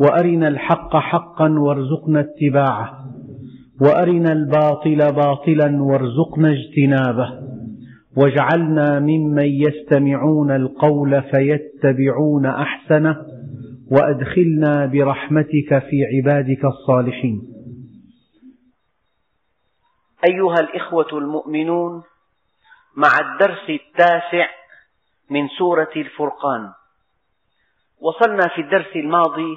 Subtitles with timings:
[0.00, 3.04] وأرنا الحق حقا وارزقنا اتباعه
[3.80, 7.42] وأرنا الباطل باطلا وارزقنا اجتنابه
[8.16, 13.16] واجعلنا ممن يستمعون القول فيتبعون أحسنه
[13.90, 17.42] وأدخلنا برحمتك في عبادك الصالحين.
[20.28, 22.02] أيها الإخوة المؤمنون
[22.96, 24.46] مع الدرس التاسع
[25.30, 26.72] من سورة الفرقان
[28.00, 29.56] وصلنا في الدرس الماضي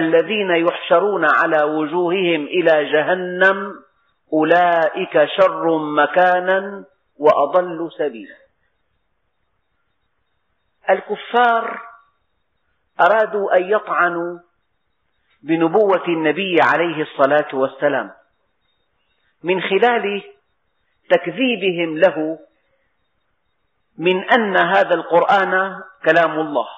[0.00, 3.74] الذين يحشرون على وجوههم إلى جهنم
[4.32, 6.84] أولئك شر مكانا
[7.18, 8.36] وأضل سبيلا.
[10.90, 11.80] الكفار
[13.00, 14.38] أرادوا أن يطعنوا
[15.42, 18.12] بنبوة النبي عليه الصلاة والسلام.
[19.42, 20.22] من خلال
[21.10, 22.38] تكذيبهم له
[23.98, 26.68] من أن هذا القرآن كلام الله.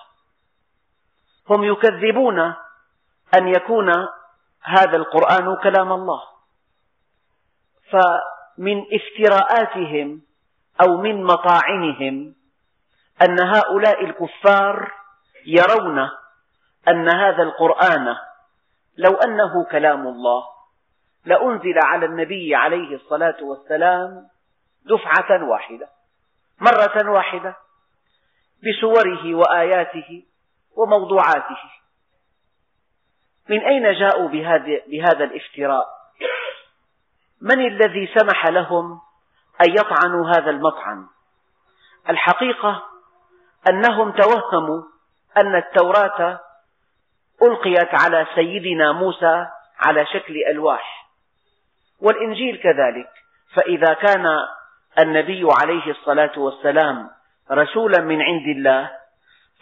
[1.50, 2.54] هم يكذبون
[3.34, 3.92] أن يكون
[4.62, 6.22] هذا القرآن كلام الله.
[7.90, 10.22] فمن افتراءاتهم
[10.86, 12.34] أو من مطاعنهم
[13.22, 14.92] أن هؤلاء الكفار
[15.46, 15.98] يرون
[16.88, 18.16] أن هذا القرآن
[18.96, 20.44] لو أنه كلام الله
[21.24, 24.28] لأنزل على النبي عليه الصلاة والسلام
[24.84, 25.88] دفعة واحدة
[26.60, 27.56] مرة واحدة
[28.64, 30.24] بسوره وآياته
[30.76, 31.77] وموضوعاته.
[33.48, 34.28] من أين جاءوا
[34.86, 35.86] بهذا الافتراء؟
[37.40, 39.00] من الذي سمح لهم
[39.66, 41.06] أن يطعنوا هذا المطعن
[42.08, 42.82] الحقيقة
[43.70, 44.82] أنهم توهموا
[45.36, 46.40] أن التوراة
[47.42, 49.46] ألقيت على سيدنا موسى
[49.78, 51.08] على شكل ألواح
[52.00, 53.10] والإنجيل كذلك.
[53.54, 54.26] فإذا كان
[54.98, 57.10] النبي عليه الصلاة والسلام
[57.50, 58.90] رسولا من عند الله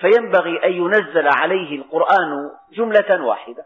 [0.00, 3.64] فينبغي أن ينزل عليه القرآن جملة واحدة.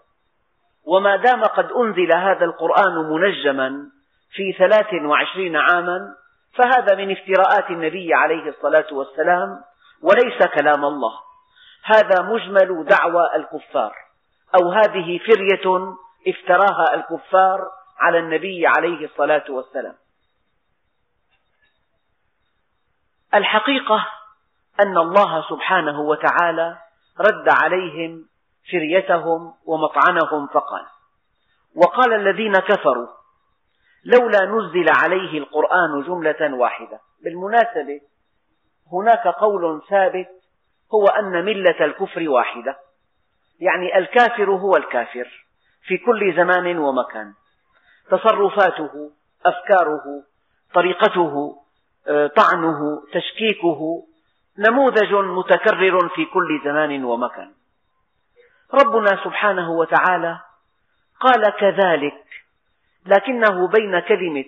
[0.90, 3.90] وما دام قد أنزل هذا القرآن منجما
[4.32, 6.14] في ثلاث وعشرين عاما
[6.54, 9.60] فهذا من افتراءات النبي عليه الصلاة والسلام
[10.02, 11.12] وليس كلام الله.
[11.84, 13.94] هذا مجمل دعوى الكفار
[14.60, 15.94] أو هذه فرية
[16.28, 19.94] افتراها الكفار على النبي عليه الصلاة والسلام.
[23.34, 24.06] الحقيقة
[24.80, 26.78] أن الله سبحانه وتعالى
[27.20, 28.29] رد عليهم
[28.72, 30.86] فريتهم ومطعنهم فقال.
[31.74, 33.08] وقال الذين كفروا
[34.04, 37.00] لولا نزل عليه القرآن جملة واحدة.
[37.24, 38.00] بالمناسبة
[38.92, 40.28] هناك قول ثابت
[40.94, 42.76] هو أن ملة الكفر واحدة.
[43.60, 45.46] يعني الكافر هو الكافر
[45.82, 47.32] في كل زمان ومكان.
[48.10, 49.10] تصرفاته
[49.46, 50.22] أفكاره
[50.74, 51.56] طريقته
[52.08, 54.06] آه، طعنه تشكيكه
[54.58, 57.52] نموذج متكرر في كل زمان ومكان.
[58.74, 60.38] ربنا سبحانه وتعالى
[61.20, 62.24] قال كذلك
[63.06, 64.44] لكنه بين كلمة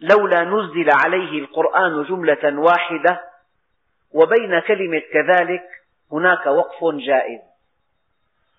[0.00, 3.24] لولا نزل عليه القرآن جملة واحدة
[4.12, 5.62] وبين كلمة كذلك
[6.12, 7.40] هناك وقف جائز.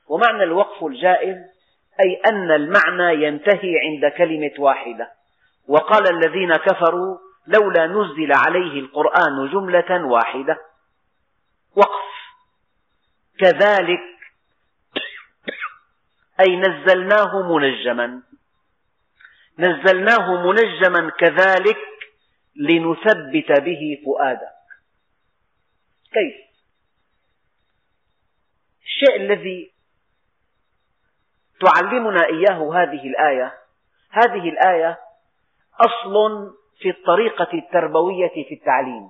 [0.08, 1.38] ومعنى الوقف الجائز
[2.06, 5.12] أي أن المعنى ينتهي عند كلمة واحدة.
[5.68, 10.58] وقال الذين كفروا لولا نزل عليه القرآن جملة واحدة.
[11.76, 12.10] وقف.
[13.40, 14.19] كذلك
[16.40, 18.22] أي نزلناه منجما.
[19.60, 21.78] نزلناه منجما كذلك
[22.56, 24.60] لنثبت به فؤادك.
[26.14, 26.36] كيف؟
[28.84, 29.72] الشيء الذي
[31.66, 33.54] تعلمنا إياه هذه الآية
[34.10, 35.00] هذه الآية
[35.80, 36.14] أصل
[36.80, 39.10] في الطريقة التربوية في التعليم.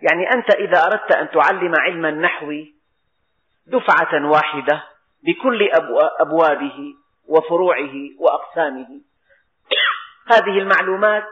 [0.00, 2.52] يعني أنت إذا أردت أن تعلم علم النحو
[3.66, 5.68] دفعة واحدة بكل
[6.20, 6.94] أبوابه
[7.28, 9.00] وفروعه وأقسامه.
[10.26, 11.24] هذه المعلومات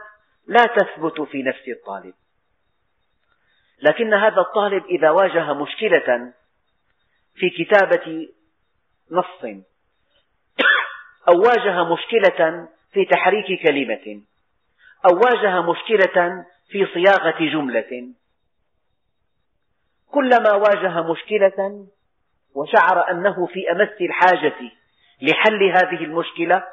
[0.47, 2.13] لا تثبت في نفس الطالب.
[3.81, 6.33] لكن هذا الطالب إذا واجه مشكلة
[7.35, 8.27] في كتابة
[9.11, 9.61] نص
[11.27, 14.21] أو واجه مشكلة في تحريك كلمة
[15.05, 18.13] أو واجه مشكلة في صياغة جملة.
[20.11, 21.87] كلما واجه مشكلة
[22.55, 24.71] وشعر أنه في أمس الحاجة
[25.21, 26.63] لحل هذه المشكلة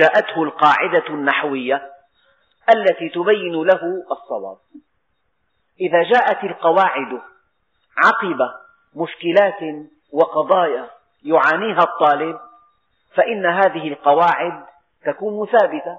[0.00, 1.90] جاءته القاعدة النحوية
[2.74, 4.56] التي تبين له الصواب.
[5.80, 7.20] إذا جاءت القواعد
[8.04, 8.38] عقب
[8.94, 10.90] مشكلات وقضايا
[11.24, 12.40] يعانيها الطالب
[13.14, 14.64] فإن هذه القواعد
[15.06, 15.98] تكون ثابتة.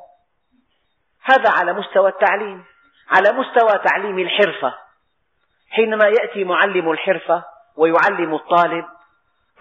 [1.24, 2.63] هذا على مستوى التعليم
[3.10, 4.74] على مستوى تعليم الحرفة.
[5.69, 8.86] حينما يأتي معلم الحرفة ويعلم الطالب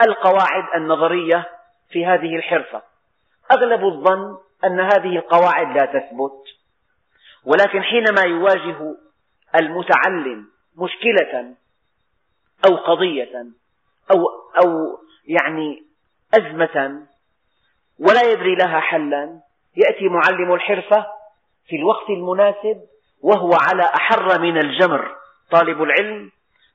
[0.03, 1.51] القواعد النظرية
[1.91, 2.83] في هذه الحرفة.
[3.53, 6.45] أغلب الظن أن هذه القواعد لا تثبت
[7.45, 8.97] ولكن حينما يواجه
[9.55, 10.47] المتعلم
[10.77, 11.55] مشكلة
[12.67, 13.47] أو قضية
[14.11, 14.27] أو
[14.65, 15.83] أو يعني
[16.35, 17.07] أزمة
[17.99, 19.41] ولا يدري لها حلا
[19.77, 21.07] يأتي معلم الحرفة
[21.69, 22.81] في الوقت المناسب
[23.23, 25.17] وهو على أحر من الجمر.
[25.51, 26.31] طالب العلم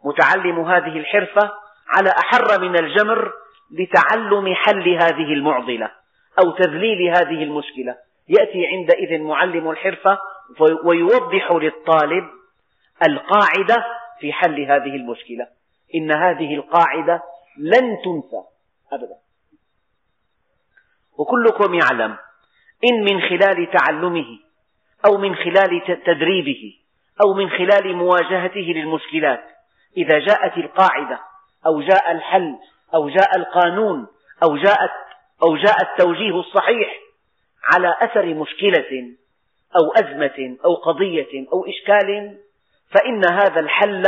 [0.06, 1.52] متعلم هذه الحرفة
[1.88, 3.34] على أحر من الجمر
[3.72, 5.92] لتعلم حل هذه المعضلة
[6.40, 7.98] أو تذليل هذه المشكلة.
[8.30, 10.18] يأتي عندئذ معلم الحرفة
[10.84, 12.30] ويوضح للطالب
[13.08, 13.86] القاعدة
[14.20, 15.48] في حل هذه المشكلة.
[15.96, 17.22] إن هذه القاعدة
[17.58, 18.44] لن تنسى
[18.92, 19.16] أبدا.
[21.18, 22.18] وكلكم يعلم
[22.92, 24.40] إن من خلال تعلمه
[25.06, 26.80] أو من خلال تدريبه
[27.26, 29.59] أو من خلال مواجهته للمشكلات
[29.98, 31.20] إذا جاءت القاعدة
[31.66, 32.56] أو جاء الحل
[32.94, 34.08] أو جاء القانون
[34.44, 34.92] أو جاءت
[35.44, 37.00] أو جاء التوجيه الصحيح
[37.64, 39.16] على أثر مشكلة
[39.76, 42.38] أو أزمة أو قضية أو إشكال
[42.92, 44.04] فإن هذا الحل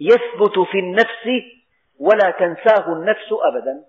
[0.00, 1.28] يثبت في النفس
[1.98, 3.84] ولا تنساه النفس أبدا.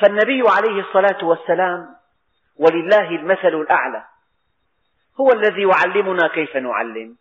[0.00, 1.96] فالنبي عليه الصلاة والسلام
[2.58, 4.04] ولله المثل الأعلى
[5.20, 7.16] هو الذي يعلمنا كيف نعلم.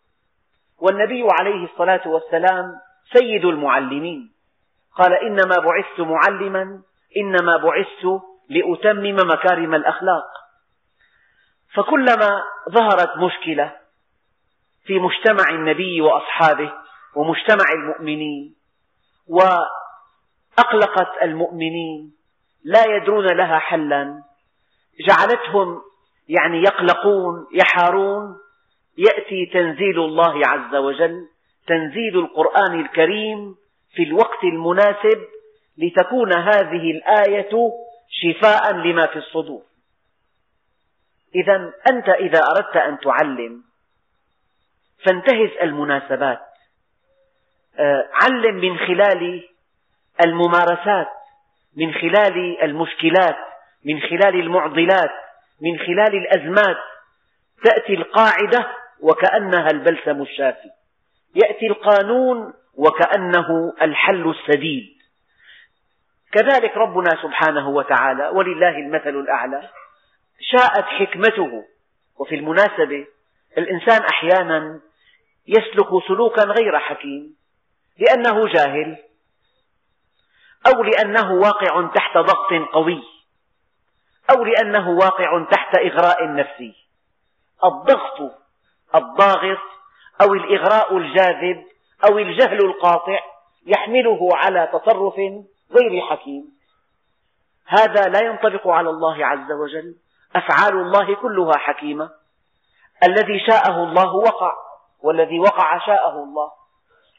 [0.80, 2.75] والنبي عليه الصلاة والسلام
[3.13, 4.31] سيد المعلمين.
[4.95, 6.81] قال إنما بعثت معلما
[7.18, 10.25] إنما بعثت لأتمم مكارم الأخلاق.
[11.75, 13.75] فكلما ظهرت مشكلة
[14.86, 16.74] في مجتمع النبي وأصحابه
[17.16, 18.56] ومجتمع المؤمنين
[19.27, 22.13] وأقلقت المؤمنين
[22.63, 24.24] لا يدرون لها حلا
[25.07, 25.81] جعلتهم
[26.30, 28.38] يعني يقلقون يحارون
[28.97, 31.27] يأتي تنزيل الله عز وجل
[31.68, 33.56] تنزيل القرآن الكريم
[33.95, 35.27] في الوقت المناسب
[35.77, 37.71] لتكون هذه الآية
[38.09, 39.63] شفاء لما في الصدور.
[41.36, 43.63] إذا أنت إذا أردت أن تعلم
[45.06, 46.41] فانتهز المناسبات.
[47.80, 49.50] آه، علم من خلال
[50.25, 51.07] الممارسات
[51.77, 53.38] من خلال المشكلات
[53.86, 55.12] من خلال المعضلات
[55.62, 56.77] من خلال الأزمات.
[57.63, 58.68] تأتي القاعدة
[59.06, 60.69] وكأنها البلسم الشافي.
[61.36, 64.96] يأتي القانون وكأنه الحل السديد.
[66.31, 69.69] كذلك ربنا سبحانه وتعالى ولله المثل الأعلى
[70.40, 71.66] شاءت حكمته.
[72.19, 73.08] وفي المناسبة
[73.58, 74.79] الإنسان أحيانا
[75.48, 77.36] يسلك سلوكا غير حكيم
[77.98, 78.98] لأنه جاهل
[80.68, 83.03] أو لأنه واقع تحت ضغط قوي
[84.36, 86.75] أو لأنه واقع تحت إغراء نفسي.
[87.63, 88.45] الضغط
[88.96, 89.58] الضاغط
[90.22, 91.65] أو الإغراء الجاذب
[92.10, 93.20] أو الجهل القاطع
[93.65, 95.15] يحمله على تصرف
[95.72, 96.44] غير حكيم.
[97.68, 99.96] هذا لا ينطبق على الله عز وجل
[100.36, 102.10] أفعال الله كلها حكيمة.
[103.04, 104.54] الذي شاءه الله وقع
[105.04, 106.51] والذي وقع شاءه الله.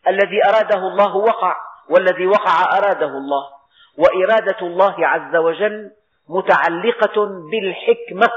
[0.08, 1.56] الذي أراده الله وقع
[1.88, 3.56] والذي وقع أراده الله.
[3.98, 5.90] وإرادة الله عز وجل
[6.28, 8.30] متعلقة بالحكمة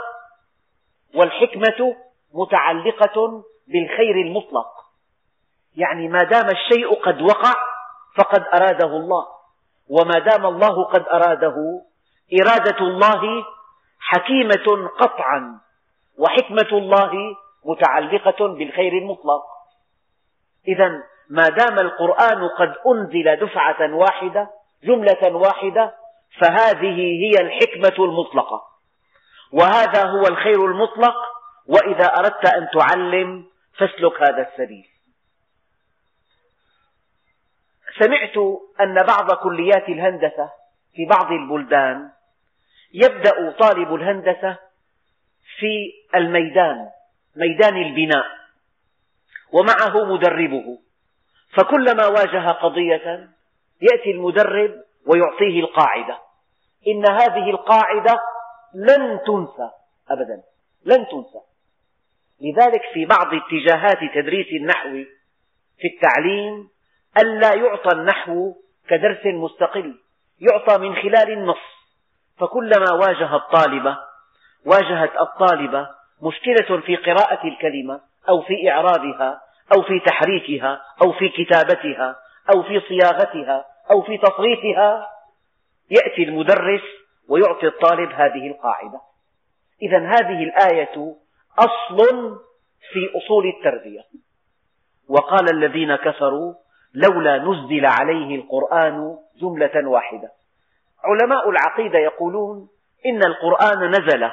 [1.16, 1.96] والحكمة
[2.34, 4.68] متعلقة بالخير المطلق.
[5.76, 7.54] يعني ما دام الشيء قد وقع
[8.18, 9.28] فقد أراده الله
[9.90, 11.56] وما دام الله قد أراده
[12.42, 13.46] إرادة الله
[14.00, 15.60] حكيمة قطعا
[16.18, 17.12] وحكمة الله
[17.66, 19.44] متعلقة بالخير المطلق.
[20.68, 24.50] إذا ما دام القرآن قد أنزل دفعة واحدة
[24.84, 25.96] جملة واحدة
[26.42, 28.62] فهذه هي الحكمة المطلقة.
[29.52, 31.16] وهذا هو الخير المطلق
[31.70, 33.46] وإذا أردت أن تعلم
[33.78, 34.88] فاسلك هذا السبيل.
[38.00, 38.38] سمعت
[38.82, 40.50] أن بعض كليات الهندسة
[40.94, 42.10] في بعض البلدان
[42.94, 44.58] يبدأ طالب الهندسة
[45.60, 46.90] في الميدان
[47.36, 48.26] ميدان البناء
[49.52, 50.80] ومعه مدربه.
[51.58, 53.30] فكلما واجه قضية
[53.82, 54.72] يأتي المدرب
[55.08, 56.20] ويعطيه القاعدة.
[56.88, 58.22] إن هذه القاعدة
[58.74, 59.70] لن تنسى
[60.10, 60.44] أبدا
[60.86, 61.49] لن تنسى.
[62.42, 65.04] لذلك في بعض اتجاهات تدريس النحو
[65.80, 66.70] في التعليم
[67.18, 68.54] ألا يعطى النحو
[68.90, 69.96] كدرس مستقل
[70.40, 71.80] يعطى من خلال النص.
[72.40, 73.98] فكلما واجه الطالبة
[74.66, 75.88] واجهت الطالبة
[76.22, 79.42] مشكلة في قراءة الكلمة أو في إعرابها
[79.76, 82.16] أو في تحريكها أو في كتابتها
[82.56, 85.08] أو في صياغتها أو في تصريفها
[85.92, 86.82] يأتي المدرس
[87.30, 89.02] ويعطي الطالب هذه القاعدة.
[89.82, 91.20] إذا هذه الآية
[91.60, 91.98] أصل
[92.92, 94.02] في أصول التربية.
[95.10, 96.54] وقال الذين كفروا
[96.94, 100.32] لولا نزل عليه القرآن جملة واحدة.
[101.04, 102.70] علماء العقيدة يقولون
[103.06, 104.30] إن القرآن نزل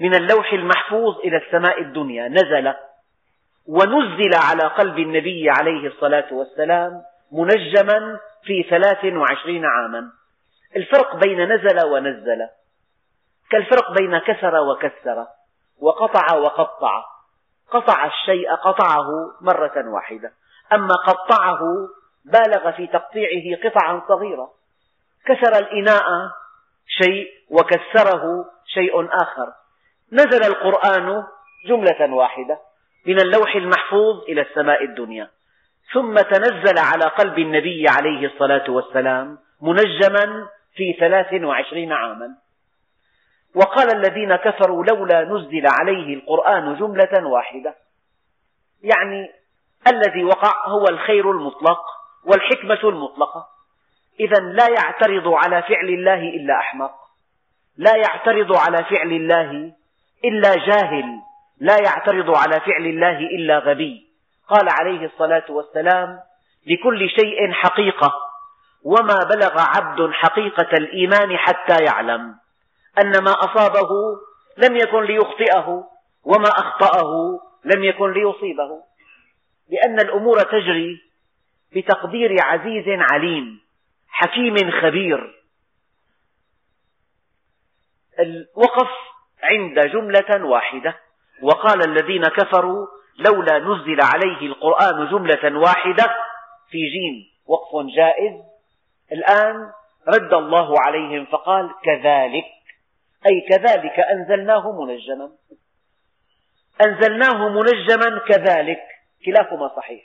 [0.00, 2.74] من اللوح المحفوظ إلى السماء الدنيا نزل.
[3.66, 7.02] ونزل على قلب النبي عليه الصلاة والسلام
[7.32, 10.10] منجما في ثلاث وعشرين عاما.
[10.76, 12.48] الفرق بين نزل ونزل.
[13.50, 15.26] كالفرق بين كسر وكسر.
[15.80, 17.04] وقطع وقطع.
[17.70, 19.06] قطع الشيء قطعه
[19.40, 20.32] مرة واحدة.
[20.72, 21.60] أما قطعه
[22.24, 24.50] بالغ في تقطيعه قطعا صغيرة.
[25.26, 26.30] كسر الإناء
[26.86, 29.52] شيء وكسره شيء آخر.
[30.12, 31.24] نزل القرآن
[31.66, 32.58] جملة واحدة
[33.06, 35.30] من اللوح المحفوظ إلى السماء الدنيا.
[35.92, 42.43] ثم تنزل على قلب النبي عليه الصلاة والسلام منجما في ثلاث وعشرين عاما.
[43.54, 47.74] وقال الذين كفروا لولا نزل عليه القرآن جملة واحدة.
[48.82, 49.30] يعني
[49.86, 51.80] الذي وقع هو الخير المطلق
[52.24, 53.46] والحكمة المطلقة.
[54.20, 56.94] إذا لا يعترض على فعل الله إلا أحمق.
[57.76, 59.72] لا يعترض على فعل الله
[60.24, 61.04] إلا جاهل.
[61.60, 64.06] لا يعترض على فعل الله إلا غبي.
[64.48, 66.20] قال عليه الصلاة والسلام
[66.66, 68.12] لكل شيء حقيقة
[68.84, 72.43] وما بلغ عبد حقيقة الإيمان حتى يعلم.
[72.98, 73.88] أن ما أصابه
[74.56, 75.84] لم يكن ليخطئه
[76.24, 78.82] وما أخطأه لم يكن ليصيبه.
[79.68, 81.00] لأن الأمور تجري
[81.76, 83.60] بتقدير عزيز عليم
[84.08, 85.44] حكيم خبير.
[88.18, 88.88] الوقف
[89.42, 90.96] عند جملة واحدة
[91.42, 92.86] وقال الذين كفروا
[93.18, 96.04] لولا نزل عليه القرآن جملة واحدة
[96.70, 98.40] في جيم وقف جائز.
[99.12, 99.70] الآن
[100.08, 102.44] رد الله عليهم فقال كذلك.
[103.26, 105.32] أي كذلك أنزلناه منجما.
[106.86, 108.82] أنزلناه منجما كذلك.
[109.26, 110.04] كلاهما صحيح.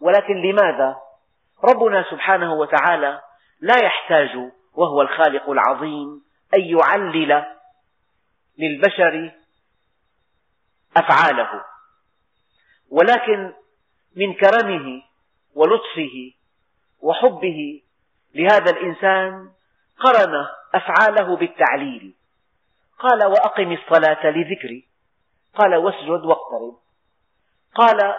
[0.00, 0.96] ولكن لماذا؟
[1.64, 3.20] ربنا سبحانه وتعالى
[3.60, 6.22] لا يحتاج وهو الخالق العظيم
[6.54, 7.44] أن يعلل
[8.58, 9.32] للبشر
[10.96, 11.64] أفعاله.
[12.90, 13.52] ولكن
[14.16, 15.02] من كرمه
[15.54, 16.32] ولطفه
[17.00, 17.82] وحبه
[18.34, 19.50] لهذا الإنسان
[19.98, 22.14] قرن أفعاله بالتعليل.
[22.98, 24.84] قال وأقم الصلاة لذكري.
[25.54, 26.76] قال واسجد واقترب.
[27.74, 28.14] قال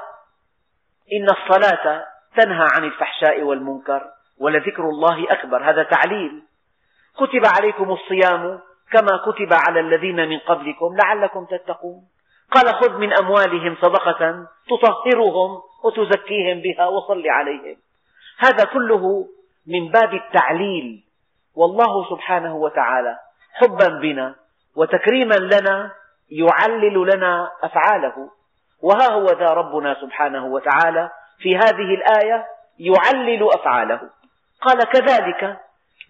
[1.14, 2.06] إن الصلاة
[2.36, 5.70] تنهى عن الفحشاء والمنكر ولذكر الله أكبر.
[5.70, 6.44] هذا تعليل.
[7.18, 8.60] كتب عليكم الصيام
[8.92, 12.02] كما كتب على الذين من قبلكم لعلكم تتقون.
[12.52, 17.78] قال خذ من أموالهم صدقة تطهرهم وتزكيهم بها وصل عليهم.
[18.38, 19.28] هذا كله
[19.68, 21.03] من باب التعليل.
[21.56, 23.20] والله سبحانه وتعالى
[23.54, 24.36] حبا بنا
[24.76, 25.92] وتكريما لنا
[26.30, 28.30] يعلل لنا أفعاله.
[28.82, 32.48] وها هو ذا ربنا سبحانه وتعالى في هذه الآية
[32.80, 34.10] يعلل أفعاله.
[34.62, 35.60] قال كذلك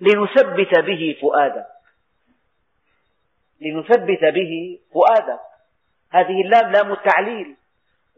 [0.01, 1.65] لنثبت به فؤادك
[3.61, 5.39] لنثبت به فؤادك
[6.11, 7.55] هذه اللام لام التعليل.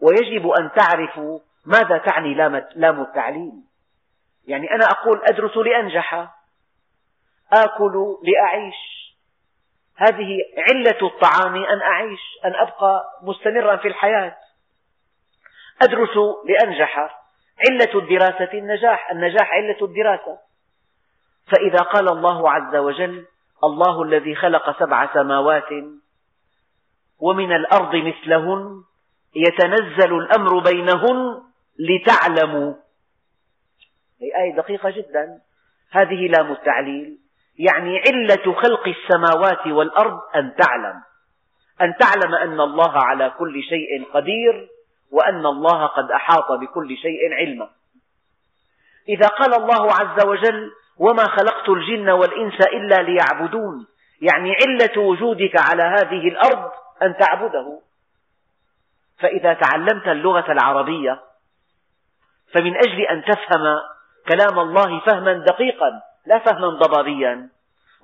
[0.01, 2.33] ويجب أن تعرفوا ماذا تعني
[2.75, 3.53] لام التعليل.
[4.47, 6.34] يعني أنا أقول أدرس لأنجح.
[7.53, 8.75] آكل لأعيش.
[9.97, 14.37] هذه علة الطعام أن أعيش أن أبقى مستمرا في الحياة.
[15.81, 17.21] أدرس لأنجح.
[17.69, 20.37] علة الدراسة النجاح النجاح علة الدراسة.
[21.47, 23.25] فإذا قال الله عز وجل
[23.63, 25.69] الله الذي خلق سبع سماوات
[27.19, 28.83] ومن الأرض مثلهن
[29.35, 31.43] يتنزل الأمر بينهن
[31.79, 32.73] لتعلموا.
[34.21, 35.41] هي آية دقيقة جدا.
[35.91, 37.24] هذه لام التعليل.
[37.59, 41.01] يعني علة خلق السماوات والأرض أن تعلم
[41.81, 44.67] أن تعلم أن الله على كل شيء قدير
[45.11, 47.69] وأن الله قد أحاط بكل شيء علما.
[49.09, 53.87] إذا قال الله عز وجل وما خلقت الجن والإنس إلا ليعبدون
[54.21, 56.71] يعني علة وجودك على هذه الأرض
[57.01, 57.79] أن تعبده.
[59.19, 61.21] فإذا تعلمت اللغة العربية
[62.53, 63.79] فمن أجل أن تفهم
[64.27, 66.01] كلام الله فهما دقيقا.
[66.25, 67.49] لا فهما ضبابيا.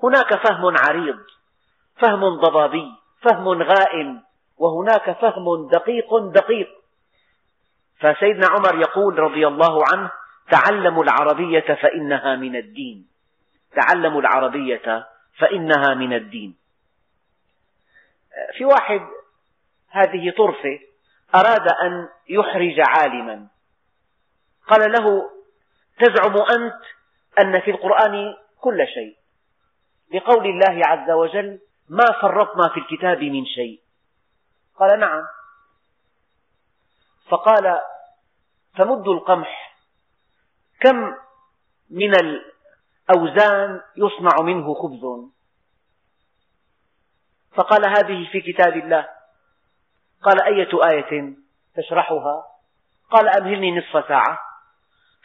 [0.04, 1.20] هناك فهم عريض
[1.98, 4.22] فهم ضبابي فهم غائم
[4.58, 6.70] وهناك فهم دقيق دقيق.
[8.00, 10.12] فسيدنا عمر يقول رضي الله عنه
[10.52, 13.08] تعلموا العربية فإنها من الدين.
[13.76, 15.08] تعلموا العربية
[15.40, 16.56] فإنها من الدين.
[18.58, 19.02] في واحد
[19.90, 20.80] هذه طرفة
[21.36, 23.48] أراد أن يحرج عالما.
[24.68, 25.30] قال له
[26.00, 26.82] تزعم أنت
[27.40, 29.18] أن في القرآن كل شيء.
[30.14, 31.60] لقول الله عز وجل
[31.90, 33.82] ما فرطنا في الكتاب من شيء.
[34.80, 35.24] قال نعم.
[37.30, 37.82] فقال
[38.78, 39.78] فمد القمح.
[40.80, 41.16] كم
[41.90, 45.32] من الأوزان يصنع منه خبز؟
[47.56, 49.10] فقال هذه في كتاب الله.
[50.24, 51.34] قال أية آية
[51.76, 52.44] تشرحها؟
[53.12, 54.40] قال أمهلني نصف ساعة.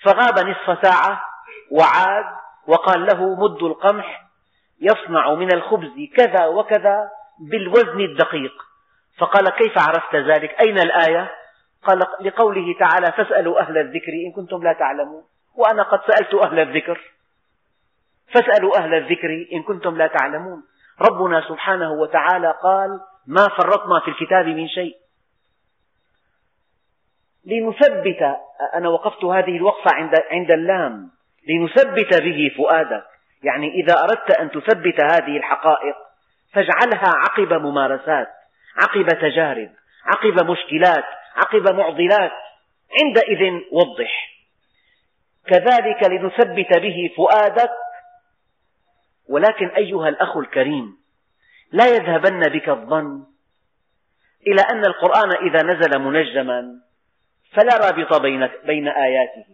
[0.03, 1.36] فغاب نصف ساعة
[1.71, 2.25] وعاد
[2.67, 4.27] وقال له مد القمح
[4.81, 7.11] يصنع من الخبز كذا وكذا
[7.51, 8.53] بالوزن الدقيق.
[9.19, 11.31] فقال كيف عرفت ذلك؟ أين الآية؟
[11.83, 15.25] قال لقوله تعالى فاسألوا أهل الذكر إن كنتم لا تعلمون.
[15.55, 17.01] وأنا قد سألت أهل الذكر.
[18.35, 20.63] فاسألوا أهل الذكر إن كنتم لا تعلمون.
[21.11, 24.97] ربنا سبحانه وتعالى قال ما فرطنا في الكتاب من شيء.
[27.45, 28.37] لنثبت
[28.75, 31.16] أنا وقفت هذه الوقفة عند عند اللام.
[31.47, 33.05] لنثبت به فؤادك.
[33.43, 35.97] يعني إذا أردت أن تثبت هذه الحقائق
[36.53, 38.29] فاجعلها عقب ممارسات
[38.77, 39.71] عقب تجارب
[40.05, 41.05] عقب مشكلات
[41.37, 42.33] عقب معضلات.
[43.03, 44.37] عندئذ وضح.
[45.47, 47.71] كذلك لنثبت به فؤادك.
[49.29, 50.97] ولكن أيها الأخ الكريم
[51.73, 53.25] لا يذهبن بك الظن
[54.47, 56.81] إلى أن القرآن إذا نزل منجما
[57.53, 58.21] فلا رابط
[58.67, 59.45] بين, آياته.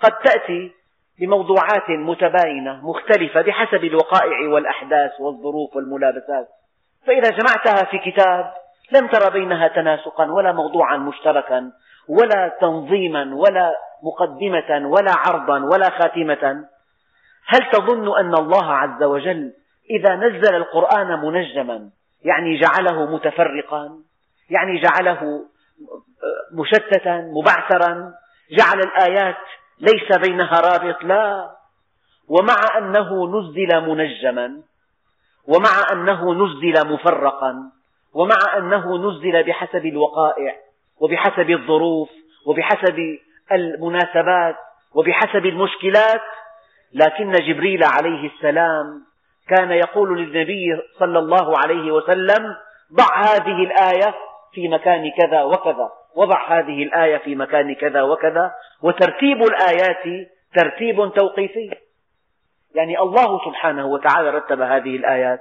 [0.00, 0.72] قد تأتي
[1.20, 6.48] بموضوعات متباينة مختلفة بحسب الوقائع والأحداث والظروف والملابسات.
[7.06, 8.52] فإذا جمعتها في كتاب
[8.92, 11.72] لم تر بينها تناسقا ولا موضوعا مشتركا
[12.08, 16.64] ولا تنظيما ولا مقدمة ولا عرضا ولا خاتمة
[17.46, 19.52] هل تظن أن الله عز وجل
[19.90, 21.90] إذا نزل القرآن منجما
[22.24, 23.98] يعني جعله متفرقا
[24.50, 25.44] يعني جعله
[26.52, 28.12] مشتتا مبعثرا
[28.58, 29.36] جعل الآيات
[29.80, 31.50] ليس بينها رابط لا.
[32.28, 34.62] ومع أنه نزل منجما
[35.46, 37.70] ومع أنه نزل مفرقا
[38.14, 40.56] ومع أنه نزل بحسب الوقائع
[41.00, 42.10] وبحسب الظروف
[42.46, 42.96] وبحسب
[43.52, 44.56] المناسبات
[44.94, 46.22] وبحسب المشكلات.
[46.94, 49.04] لكن جبريل عليه السلام
[49.48, 52.56] كان يقول للنبي صلى الله عليه وسلم
[52.92, 54.14] ضع هذه الآية
[54.54, 61.70] في مكان كذا وكذا وضع هذه الآية في مكان كذا وكذا وترتيب الآيات ترتيب توقيفي.
[62.74, 65.40] يعني الله سبحانه وتعالى رتب هذه الآيات.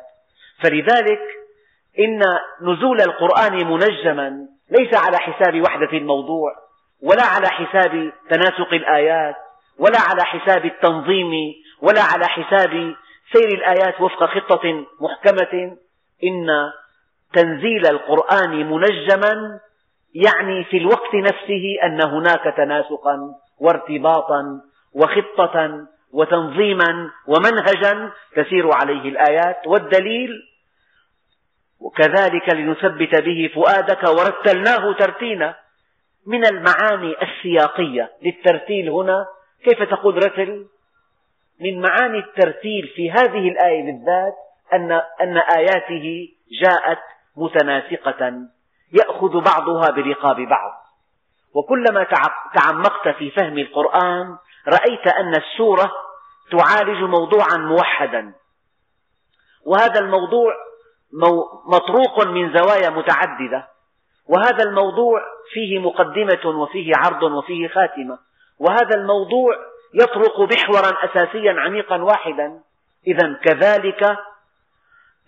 [0.63, 1.21] فلذلك
[1.99, 2.21] إن
[2.61, 6.51] نزول القرآن منجما ليس على حساب وحدة الموضوع
[7.03, 9.35] ولا على حساب تناسق الآيات
[9.79, 11.31] ولا على حساب التنظيم
[11.81, 12.95] ولا على حساب
[13.33, 15.77] سير الآيات وفق خطة محكمة.
[16.23, 16.47] إن
[17.33, 19.59] تنزيل القرآن منجما
[20.13, 24.61] يعني في الوقت نفسه أن هناك تناسقا وارتباطا
[24.93, 30.29] وخطة وتنظيما ومنهجا تسير عليه الآيات والدليل
[31.79, 35.55] وكذلك لنثبت به فؤادك ورتلناه ترتيلا
[36.27, 39.25] من المعاني السياقية للترتيل هنا.
[39.63, 40.65] كيف تقول رتل؟
[41.59, 44.33] من معاني الترتيل في هذه الآية بالذات
[44.73, 46.29] أن أن آياته
[46.61, 46.99] جاءت
[47.37, 48.33] متناسقة.
[48.93, 50.81] يأخذ بعضها برقاب بعض.
[51.53, 52.07] وكلما
[52.55, 55.91] تعمقت في فهم القرآن رأيت أن السورة
[56.51, 58.33] تعالج موضوعا موحدا.
[59.65, 60.53] وهذا الموضوع
[61.67, 63.67] مطروق من زوايا متعددة.
[64.27, 65.21] وهذا الموضوع
[65.53, 68.19] فيه مقدمة وفيه عرض وفيه خاتمة.
[68.59, 69.55] وهذا الموضوع
[69.93, 72.61] يطرق محورا أساسيا عميقا واحدا.
[73.07, 74.17] إذا كذلك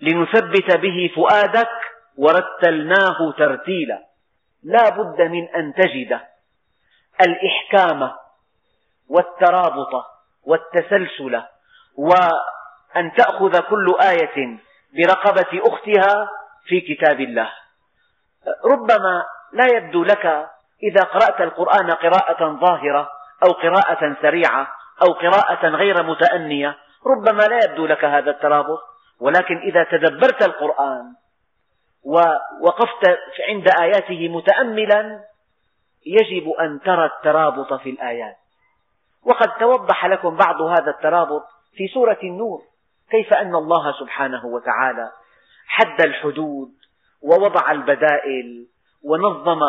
[0.02, 1.70] لنثبت به فؤادك
[2.18, 4.04] ورتلناه ترتيلا.
[4.64, 6.20] لا بد من أن تجد
[7.22, 8.12] الإحكام
[9.10, 10.06] والترابط
[10.46, 11.42] والتسلسل
[11.96, 14.58] وأن تأخذ كل آية
[14.94, 16.30] برقبة أختها
[16.66, 17.50] في كتاب الله.
[18.66, 20.26] ربما لا يبدو لك
[20.84, 23.10] إذا قرأت القرآن قراءة ظاهرة
[23.46, 24.68] أو قراءة سريعة
[25.08, 28.80] أو قراءة غير متأنية ربما لا يبدو لك هذا الترابط.
[29.20, 31.14] ولكن إذا تدبرت القرآن
[32.04, 35.20] ووقفت عند آياته متأملا
[36.06, 38.36] يجب أن ترى الترابط في الآيات.
[39.26, 41.44] وقد توضح لكم بعض هذا الترابط
[41.76, 42.62] في سورة النور
[43.10, 45.12] كيف أن الله سبحانه وتعالى
[45.68, 46.70] حد الحدود
[47.22, 48.68] ووضع البدائل
[49.04, 49.60] ونظم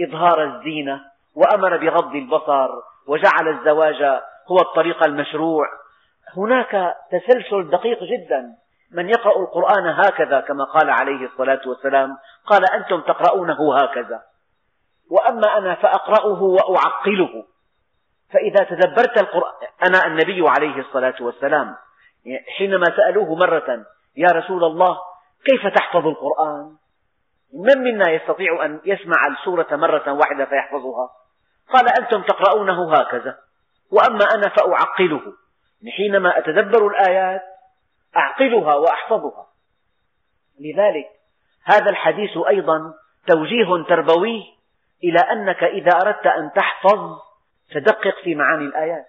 [0.00, 1.00] إظهار الزينة
[1.34, 2.68] وأمر بغض البصر
[3.06, 4.02] وجعل الزواج
[4.50, 5.66] هو الطريق المشروع.
[6.36, 8.56] هناك تسلسل دقيق جدا
[8.92, 14.22] من يقرأ القرآن هكذا كما قال عليه الصلاة والسلام قال أنتم تقرؤونه هكذا.
[15.10, 17.44] وأما أنا فأقرأه وأعقله.
[18.32, 19.52] فإذا تدبرت القرآن
[19.88, 21.76] أنا النبي عليه الصلاة والسلام
[22.58, 24.98] حينما سألوه مرة يا رسول الله
[25.44, 26.76] كيف تحفظ القرآن؟
[27.54, 31.10] من منا يستطيع أن يسمع السورة مرة واحدة فيحفظها؟
[31.72, 33.38] قال أنتم تقرؤونه هكذا.
[33.92, 35.22] وأما أنا فأعقله.
[35.96, 37.42] حينما أتدبر الآيات
[38.16, 39.46] أعقلها وأحفظها.
[40.60, 41.10] لذلك
[41.64, 42.94] هذا الحديث أيضا
[43.26, 44.42] توجيه تربوي
[45.04, 47.18] إلى أنك إذا أردت أن تحفظ
[47.74, 49.06] فدقق في معاني الآيات.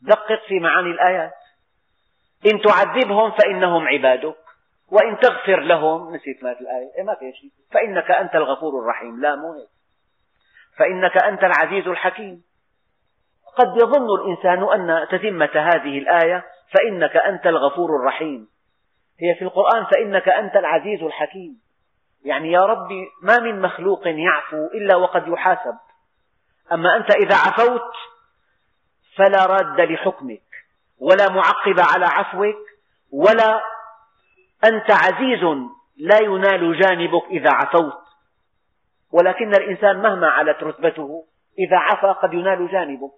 [0.00, 1.34] دقق في معاني الآيات.
[2.52, 4.36] إن تعذبهم فإنهم عبادك.
[4.90, 6.92] وإن تغفر لهم نسيت ما في الآية.
[6.98, 7.50] إيه ما في شيء.
[7.70, 9.20] فإنك أنت الغفور الرحيم.
[9.20, 9.68] لا مو هيك.
[10.76, 12.44] فإنك أنت العزيز الحكيم.
[13.56, 18.48] قد يظن الإنسان أن تتمة هذه الآية فإنك أنت الغفور الرحيم.
[19.20, 21.60] هي في القرآن فإنك أنت العزيز الحكيم.
[22.24, 25.74] يعني يا ربي ما من مخلوق يعفو إلا وقد يحاسب.
[26.72, 27.92] أما أنت إذا عفوت
[29.16, 30.42] فلا راد لحكمك
[30.98, 32.56] ولا معقب على عفوك
[33.12, 33.62] ولا
[34.64, 35.44] أنت عزيز
[35.96, 38.02] لا ينال جانبك إذا عفوت.
[39.12, 41.24] ولكن الإنسان مهما علت رتبته
[41.58, 43.12] إذا عفا قد ينال جانبه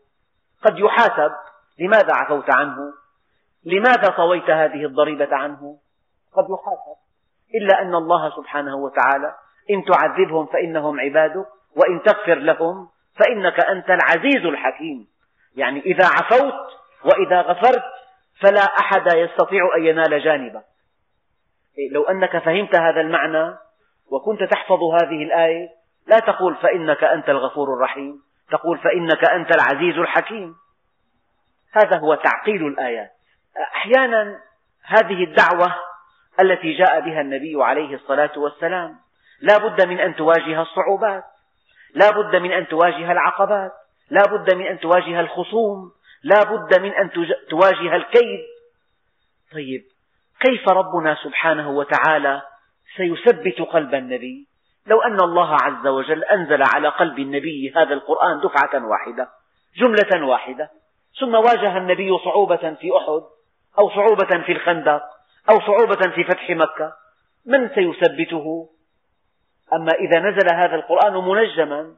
[0.64, 1.32] قد يحاسب
[1.78, 2.92] لماذا عفوت عنه؟
[3.64, 5.78] لماذا طويت هذه الضريبة عنه؟
[6.32, 6.96] قد يحاسب.
[7.54, 9.34] إلا أن الله سبحانه وتعالى
[9.70, 11.46] إن تعذبهم فإنهم عبادك
[11.76, 15.06] وإن تغفر لهم فإنك أنت العزيز الحكيم.
[15.56, 16.68] يعني إذا عفوت
[17.04, 17.84] وإذا غفرت
[18.40, 20.64] فلا أحد يستطيع أن ينال جانبك
[21.78, 23.56] إيه، لو أنك فهمت هذا المعنى
[24.10, 25.68] وكنت تحفظ هذه الآية
[26.06, 28.22] لا تقول فإنك أنت الغفور الرحيم.
[28.50, 30.54] تقول فإنك أنت العزيز الحكيم.
[31.72, 33.10] هذا هو تعقيل الآيات.
[33.74, 34.40] أحيانا
[34.84, 35.74] هذه الدعوة
[36.40, 38.96] التي جاء بها النبي عليه الصلاة والسلام
[39.40, 41.24] لا بد من أن تواجه الصعوبات
[41.94, 43.72] لا بد من أن تواجه العقبات
[44.10, 47.10] لا بد من أن تواجه الخصوم لا بد من أن
[47.50, 48.40] تواجه الكيد.
[49.52, 49.84] طيب
[50.40, 52.42] كيف ربنا سبحانه وتعالى
[52.96, 54.48] سيثبت قلب النبي؟
[54.86, 59.28] لو أن الله عز وجل أنزل على قلب النبي هذا القرآن دفعة واحدة
[59.76, 60.70] جملة واحدة
[61.20, 63.22] ثم واجه النبي صعوبة في أحد
[63.78, 65.02] أو صعوبة في الخندق
[65.50, 66.92] أو صعوبة في فتح مكة
[67.46, 68.68] من سيثبته؟
[69.72, 71.94] أما إذا نزل هذا القرآن منجما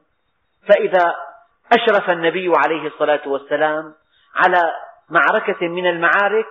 [0.67, 1.15] فإذا
[1.73, 3.93] أشرف النبي عليه الصلاة والسلام
[4.35, 4.71] على
[5.09, 6.47] معركة من المعارك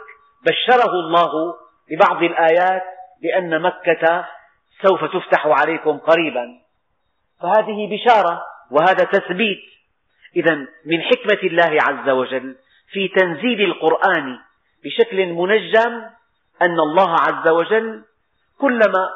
[0.46, 1.54] بشره الله
[1.90, 2.82] ببعض الآيات
[3.22, 4.26] بأن مكة
[4.82, 6.60] سوف تفتح عليكم قريبا.
[7.42, 9.76] فهذه بشارة وهذا تثبيت.
[10.36, 12.56] إذا من حكمة الله عز وجل
[12.92, 14.38] في تنزيل القرآن
[14.84, 16.02] بشكل منجم
[16.62, 18.04] أن الله عز وجل
[18.58, 19.10] كلما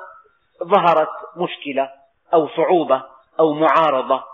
[0.65, 1.91] ظهرت مشكلة
[2.35, 3.03] أو صعوبة
[3.41, 4.25] أو معارضة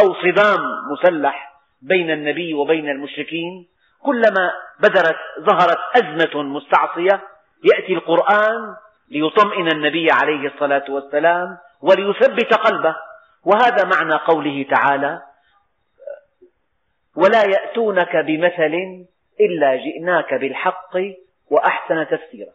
[0.00, 0.60] أو صدام
[0.92, 3.66] مسلح بين النبي وبين المشركين
[4.02, 7.22] كلما بدرت ظهرت أزمة مستعصية
[7.64, 8.76] يأتي القرآن
[9.10, 12.96] ليطمئن النبي عليه الصلاة والسلام وليثبت قلبه.
[13.44, 15.22] وهذا معنى قوله تعالى
[17.16, 19.06] ولا يأتونك بمثل
[19.40, 20.96] إلا جئناك بالحق
[21.50, 22.52] وأحسن تفسيرا.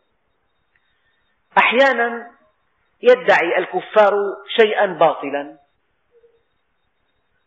[1.58, 2.32] أحيانا
[3.02, 4.14] يدعي الكفار
[4.60, 5.58] شيئا باطلا.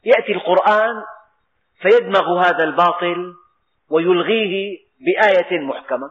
[0.05, 1.03] يأتي القرآن
[1.81, 3.35] فيدمغ هذا الباطل
[3.91, 6.11] ويلغيه بآية محكمة.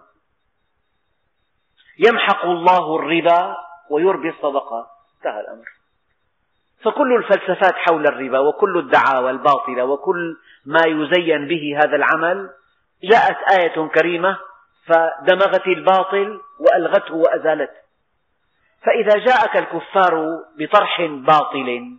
[2.00, 3.58] يمحق الله الربا
[3.90, 4.86] ويربي الصدقات
[5.18, 5.66] انتهى الأمر.
[6.84, 12.50] فكل الفلسفات حول الربا وكل الدعاوى الباطلة وكل ما يزين به هذا العمل
[13.04, 14.38] جاءت آية كريمة
[14.86, 17.82] فدمغت الباطل وألغته وأزالته.
[18.84, 21.98] فإذا جاءك الكفار بطرح باطل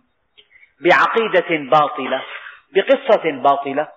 [0.81, 2.23] بعقيدة باطلة
[2.73, 3.87] بقصة باطلة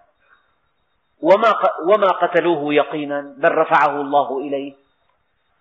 [1.87, 4.86] وما قتلوه يقينا بل رفعه الله إليه.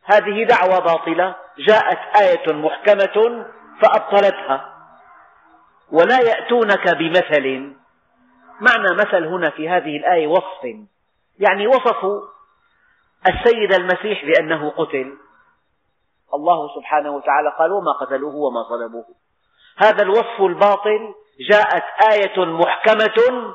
[0.06, 3.46] هذه دعوة باطلة جاءت آية محكمة
[3.82, 4.76] فأبطلتها.
[5.92, 7.76] ولا يأتونك بمثل.
[8.62, 10.64] معنى مثل هنا في هذه الآية وصف.
[11.40, 12.22] يعني وصفوا
[13.28, 15.18] السيد المسيح بأنه قتل.
[16.34, 19.06] الله سبحانه وتعالى قال وما قتلوه وما صلبوه
[19.78, 21.14] هذا الوصف الباطل
[21.52, 23.54] جاءت آية محكمة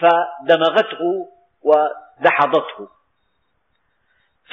[0.00, 1.28] فدمغته
[1.62, 2.88] ودحضته.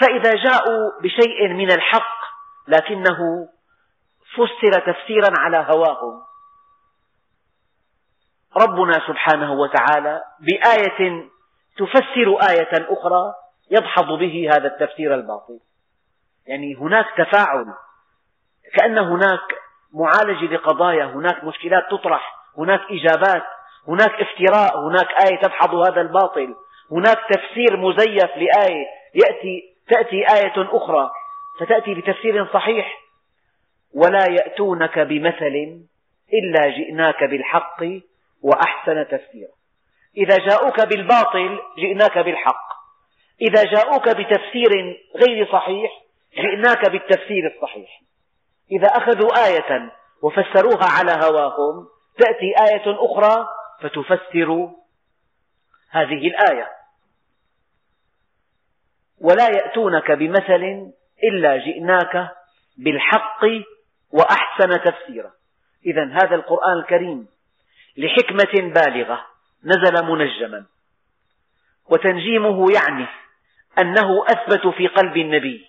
[0.02, 2.16] فإذا جاءوا بشيء من الحق
[2.68, 3.50] لكنه
[4.34, 6.22] فسر تفسيرا على هواهم.
[8.58, 11.30] ربنا سبحانه وتعالى بآية
[11.78, 13.34] تفسر آية أخرى
[13.72, 15.60] يدحض به هذا التفسير الباطل.
[16.48, 17.66] يعني هناك تفاعل
[18.74, 19.56] كأن هناك
[19.94, 23.44] معالجة لقضايا هناك مشكلات تطرح هناك إجابات
[23.88, 26.56] هناك افتراء هناك آية تدحض هذا الباطل
[26.92, 31.12] هناك تفسير مزيف لآية يأتي تأتي آية أخرى
[31.60, 33.02] فتأتي بتفسير صحيح.
[33.94, 35.86] ولا يأتونك بمثل
[36.34, 37.84] إلا جئناك بالحق
[38.42, 39.52] وأحسن تفسيرا.
[40.18, 42.66] إذا جاءوك بالباطل جئناك بالحق.
[43.42, 44.72] إذا جاءوك بتفسير
[45.16, 45.92] غير صحيح
[46.38, 48.02] جئناك بالتفسير الصحيح.
[48.72, 53.48] إذا أخذوا آية وفسروها على هواهم تأتي آية أخرى
[53.82, 54.70] فتفسر
[55.92, 56.75] هذه الآية.
[59.22, 60.92] ولا يأتونك بمثل
[61.24, 62.30] إلا جئناك
[62.78, 63.42] بالحق
[64.12, 65.32] وأحسن تفسيرا.
[65.86, 67.28] إذا هذا القرآن الكريم
[67.98, 69.26] لحكمة بالغة
[69.64, 70.66] نزل منجما.
[71.90, 73.08] وتنجيمه يعني
[73.82, 75.66] أنه أثبت في قلب النبي.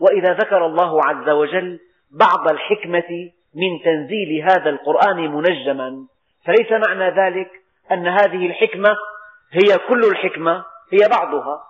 [0.00, 6.06] وإذا ذكر الله عز وجل بعض الحكمة من تنزيل هذا القرآن منجما
[6.44, 7.50] فليس معنى ذلك
[7.92, 8.96] أن هذه الحكمة
[9.52, 11.62] هي كل الحكمة هي بعضها.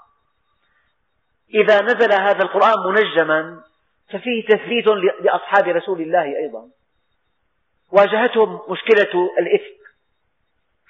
[1.54, 3.60] إذا نزل هذا القرآن منجما
[4.12, 4.86] ففيه تثبيت
[5.20, 6.68] لأصحاب رسول الله أيضا.
[7.92, 9.80] واجهتهم مشكلة الإفك.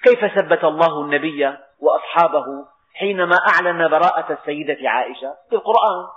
[0.03, 2.45] كيف ثبت الله النبي وأصحابه
[2.93, 6.07] حينما أعلن براءة السيدة عائشة بالقرآن؟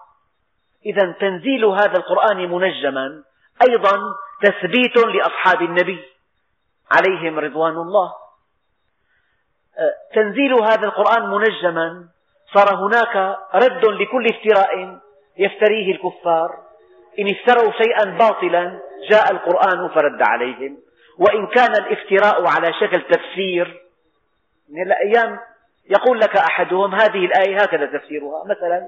[0.86, 3.22] إذا تنزيل هذا القرآن منجما
[3.68, 3.92] أيضا
[4.42, 6.04] تثبيت لأصحاب النبي
[6.90, 8.12] عليهم رضوان الله.
[10.14, 12.08] تنزيل هذا القرآن منجما
[12.54, 14.98] صار هناك رد لكل افتراء
[15.38, 16.58] يفتريه الكفار.
[17.18, 20.78] إن افتروا شيئا باطلا جاء القرآن فرد عليهم.
[21.18, 23.82] وإن كان الافتراء على شكل تفسير
[24.68, 25.38] من الأيام
[25.90, 28.44] يقول لك أحدهم هذه الآية هكذا تفسيرها.
[28.44, 28.86] مثلا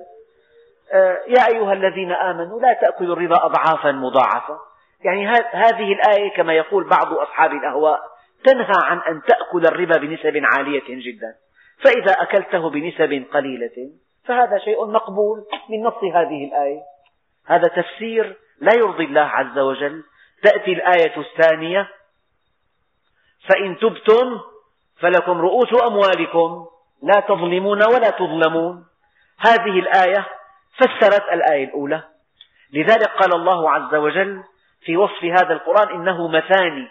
[0.93, 4.59] آه، يا أيها الذين آمنوا لا تأكلوا الربا أضعافا مضاعفة.
[5.05, 8.01] يعني هذه الآية كما يقول بعض أصحاب الأهواء
[8.45, 11.35] تنهى عن أن تأكل الربا بنسب عالية جدا.
[11.85, 13.91] فإذا أكلته بنسب قليلة
[14.25, 16.81] فهذا شيء مقبول من نص هذه الآية.
[17.47, 20.05] هذا تفسير لا يرضي الله عز وجل.
[20.43, 21.89] تأتي الآية الثانية
[23.49, 24.41] فإن تبتم
[25.01, 26.67] فلكم رؤوس أموالكم
[27.03, 28.87] لا تظلمون ولا تظلمون.
[29.39, 30.27] هذه الآية
[30.77, 32.03] فسرت الآية الأولى.
[32.73, 34.43] لذلك قال الله عز وجل
[34.85, 36.89] في وصف هذا القرآن إنه مثاني.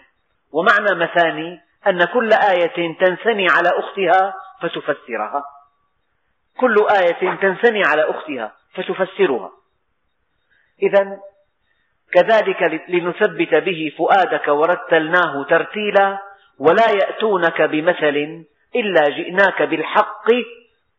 [0.52, 5.44] ومعنى مثاني أن كل آية تنثني على أختها فتفسرها.
[6.60, 9.50] كل آية تنثني على أختها فتفسرها.
[10.82, 11.18] إذا
[12.12, 16.18] كذلك لنثبت به فؤادك ورتلناه ترتيلا
[16.58, 18.44] ولا يأتونك بمثل
[18.76, 20.26] إلا جئناك بالحق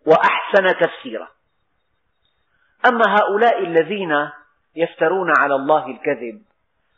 [0.05, 1.27] وأحسن تفسيرا.
[2.85, 4.29] أما هؤلاء الذين
[4.75, 6.41] يفترون على الله الكذب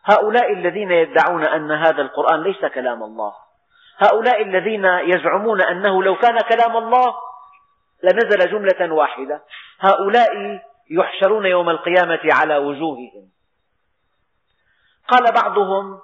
[0.06, 3.34] هؤلاء الذين يدعون أن هذا القرآن ليس كلام الله
[4.00, 7.16] هؤلاء الذين يزعمون أنه لو كان كلام الله
[8.04, 9.44] لنزل جملة واحدة.
[9.80, 13.30] هؤلاء يحشرون يوم القيامة على وجوههم.
[15.08, 16.00] قال بعضهم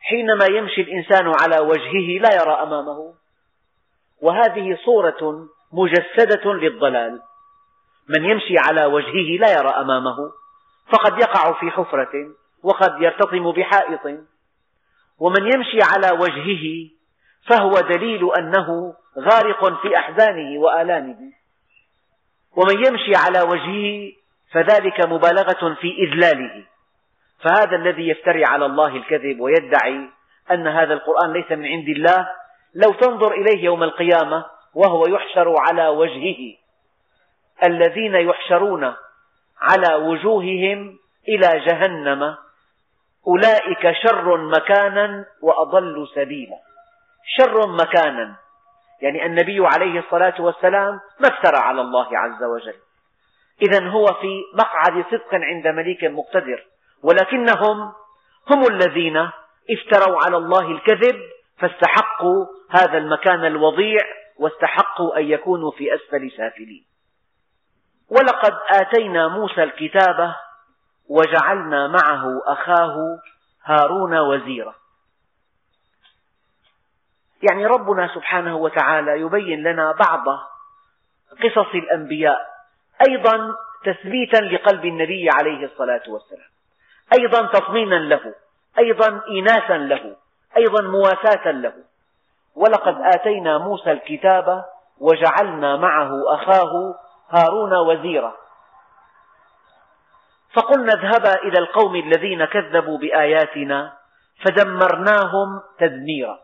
[0.00, 3.14] حينما يمشي الإنسان على وجهه لا يرى أمامه.
[4.22, 7.20] وهذه صورة مجسدة للضلال.
[8.08, 10.16] من يمشي على وجهه لا يرى أمامه.
[10.92, 12.12] فقد يقع في حفرة
[12.62, 14.06] وقد يرتطم بحائط.
[15.18, 16.95] ومن يمشي على وجهه
[17.48, 21.32] فهو دليل أنه غارق في أحزانه وآلامه.
[22.56, 24.12] ومن يمشي على وجهه
[24.52, 26.64] فذلك مبالغة في إذلاله.
[27.44, 30.08] فهذا الذي يفتري على الله الكذب ويدعي
[30.50, 32.28] أن هذا القرآن ليس من عند الله
[32.74, 36.56] لو تنظر إليه يوم القيامة وهو يحشر على وجهه.
[37.64, 38.94] الذين يحشرون
[39.60, 42.36] على وجوههم إلى جهنم
[43.26, 46.65] أولئك شر مكانا وأضل سبيلا.
[47.26, 48.36] شر مكانا.
[49.00, 52.76] يعني النبي عليه الصلاة والسلام ما افترى على الله عز وجل.
[53.62, 56.66] إذا هو في مقعد صدق عند مليك مقتدر.
[57.02, 57.92] ولكنهم
[58.50, 59.16] هم الذين
[59.70, 61.20] افتروا على الله الكذب
[61.58, 64.00] فاستحقوا هذا المكان الوضيع
[64.38, 66.84] واستحقوا أن يكونوا في أسفل سافلين.
[68.10, 70.34] ولقد آتينا موسى الكتاب
[71.08, 72.96] وجعلنا معه أخاه
[73.64, 74.74] هارون وزيرا
[77.42, 80.24] يعني ربنا سبحانه وتعالى يبين لنا بعض
[81.42, 82.46] قصص الأنبياء
[83.08, 86.48] أيضا تثبيتا لقلب النبي عليه الصلاة والسلام
[87.18, 88.34] أيضا تطمينا له
[88.78, 90.16] أيضا إيناسا له
[90.56, 91.72] أيضا مواساة له.
[92.54, 94.64] ولقد آتينا موسى الكتاب
[95.00, 96.94] وجعلنا معه أخاه
[97.30, 98.34] هارون وزيرا.
[100.54, 103.92] فقلنا اذهبا إلى القوم الذين كذبوا بآياتنا
[104.44, 106.38] فدمرناهم تدميرا.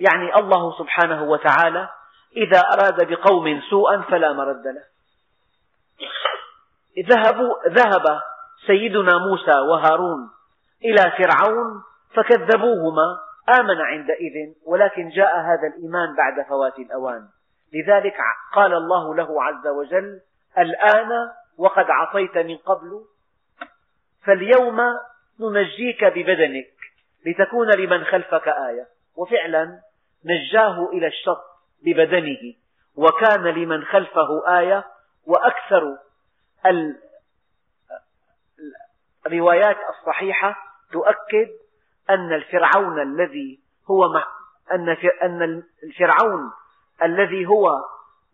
[0.00, 1.88] يعني الله سبحانه وتعالى
[2.36, 4.84] إذا أراد بقوم سوءا فلا مرد له.
[7.08, 8.20] ذهبوا ذهب
[8.66, 10.30] سيدنا موسى وهارون
[10.84, 11.82] إلى فرعون
[12.14, 13.18] فكذبوهما
[13.60, 17.28] آمن عندئذ ولكن جاء هذا الإيمان بعد فوات الأوان.
[17.74, 18.16] لذلك
[18.54, 20.20] قال الله له عز وجل
[20.58, 23.04] الآن وقد عصيت من قبل
[24.24, 24.80] فاليوم
[25.40, 26.74] ننجيك ببدنك
[27.26, 28.86] لتكون لمن خلفك آية.
[29.16, 29.80] وفعلا
[30.24, 31.44] نجاه إلى الشط
[31.82, 32.54] ببدنه
[32.96, 34.84] وكان لمن خلفه آية
[35.26, 35.98] وأكثر
[39.26, 40.56] الروايات الصحيحة
[40.92, 41.48] تؤكد
[42.10, 44.04] أن الفرعون الذي هو
[45.22, 46.50] أن الفرعون
[47.02, 47.84] الذي هو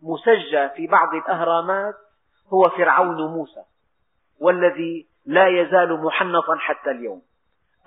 [0.01, 1.95] مسجى في بعض الأهرامات
[2.53, 3.63] هو فرعون موسى
[4.39, 7.21] والذي لا يزال محنطا حتى اليوم.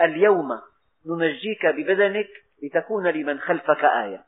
[0.01, 0.61] اليوم
[1.07, 2.29] ننجيك ببدنك
[2.63, 4.25] لتكون لمن خلفك آية.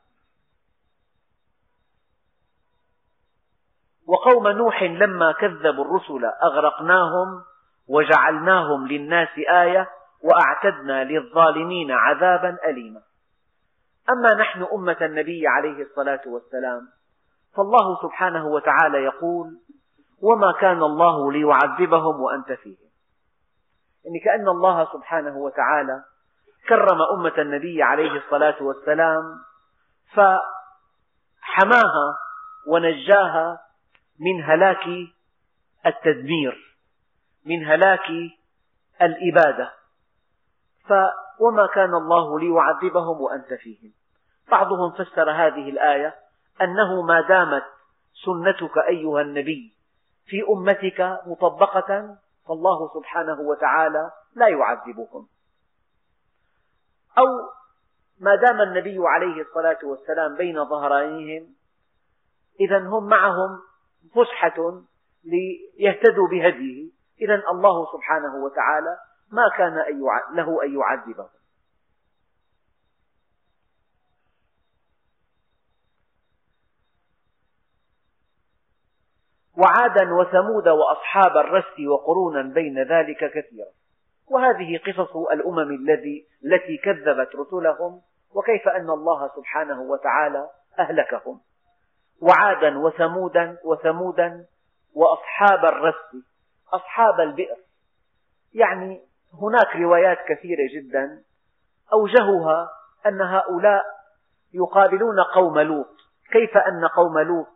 [4.07, 7.43] وقوم نوح لما كذبوا الرسل أغرقناهم
[7.87, 9.89] وجعلناهم للناس آية
[10.23, 13.01] وأعتدنا للظالمين عذابا أليما.
[14.09, 16.87] أما نحن أمة النبي عليه الصلاة والسلام
[17.55, 19.59] فالله سبحانه وتعالى يقول
[20.21, 22.91] وما كان الله ليعذبهم وأنت فيهم.
[24.05, 26.03] يعني كأن الله سبحانه وتعالى
[26.69, 29.39] كرم أمة النبي عليه الصلاة والسلام
[30.13, 30.47] فحماها
[32.67, 33.59] ونجاها
[34.19, 34.87] من هلاك
[35.85, 36.77] التدمير
[37.45, 38.09] من هلاك
[39.01, 39.71] الإبادة.
[41.39, 43.93] وما كان الله ليعذبهم وأنت فيهم.
[44.51, 46.15] بعضهم فسر هذه الآية
[46.61, 47.63] أنه ما دامت
[48.25, 49.73] سنتك أيها النبي
[50.25, 55.27] في أمتك مطبقة فالله سبحانه وتعالى لا يعذبهم.
[57.17, 57.25] أو
[58.19, 61.55] ما دام النبي عليه الصلاة والسلام بين ظهرانيهم
[62.59, 63.59] إذا هم معهم
[64.15, 64.81] فسحة
[65.23, 66.91] ليهتدوا بهديه.
[67.21, 68.97] إذا الله سبحانه وتعالى
[69.31, 69.75] ما كان
[70.35, 71.29] له أن يعذبهم.
[79.57, 83.71] وعادا وثمود وأصحاب الرس وقرونا بين ذلك كثيرا.
[84.27, 88.01] وهذه قصص الأمم الذي التي كذبت رسلهم
[88.33, 90.49] وكيف أن الله سبحانه وتعالى
[90.79, 91.41] أهلكهم.
[92.21, 94.45] وعادا وثمودا وثمودا
[94.95, 96.23] وأصحاب الرس
[96.73, 97.57] أصحاب البئر.
[98.53, 99.01] يعني
[99.41, 101.23] هناك روايات كثيرة جدا
[101.93, 102.69] أوجهها
[103.05, 103.83] أن هؤلاء
[104.53, 105.95] يقابلون قوم لوط.
[106.31, 107.47] كيف أن قوم لوط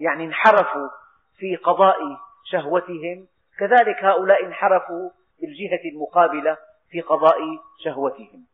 [0.00, 0.88] يعني انحرفوا
[1.36, 1.96] في قضاء
[2.44, 3.26] شهوتهم؟
[3.58, 6.56] كذلك هؤلاء انحرفوا بالجهة المقابلة
[6.90, 7.38] في قضاء
[7.84, 8.46] شهوتهم.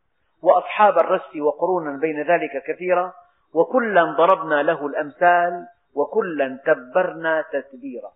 [0.43, 3.13] وأصحاب الرس وقرونا بين ذلك كثيرا
[3.55, 8.13] وكلا ضربنا له الأمثال وكلا تبرنا تتبيرا.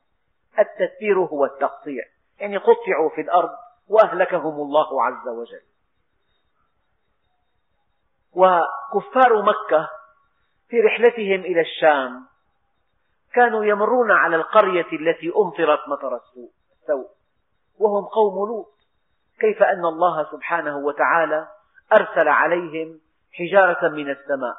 [0.59, 2.05] التتبير هو التقطيع
[2.41, 3.51] يعني قطعوا في الأرض
[3.89, 5.63] وأهلكهم الله عز وجل.
[8.35, 9.89] وكفار مكة
[10.69, 12.27] في رحلتهم إلى الشام
[13.35, 16.51] كانوا يمرون على القرية التي أمطرت مطر السوء
[17.79, 18.76] وهم قوم لوط.
[19.41, 21.49] كيف أن الله سبحانه وتعالى
[21.93, 23.01] أرسل عليهم
[23.33, 24.57] حجارة من السماء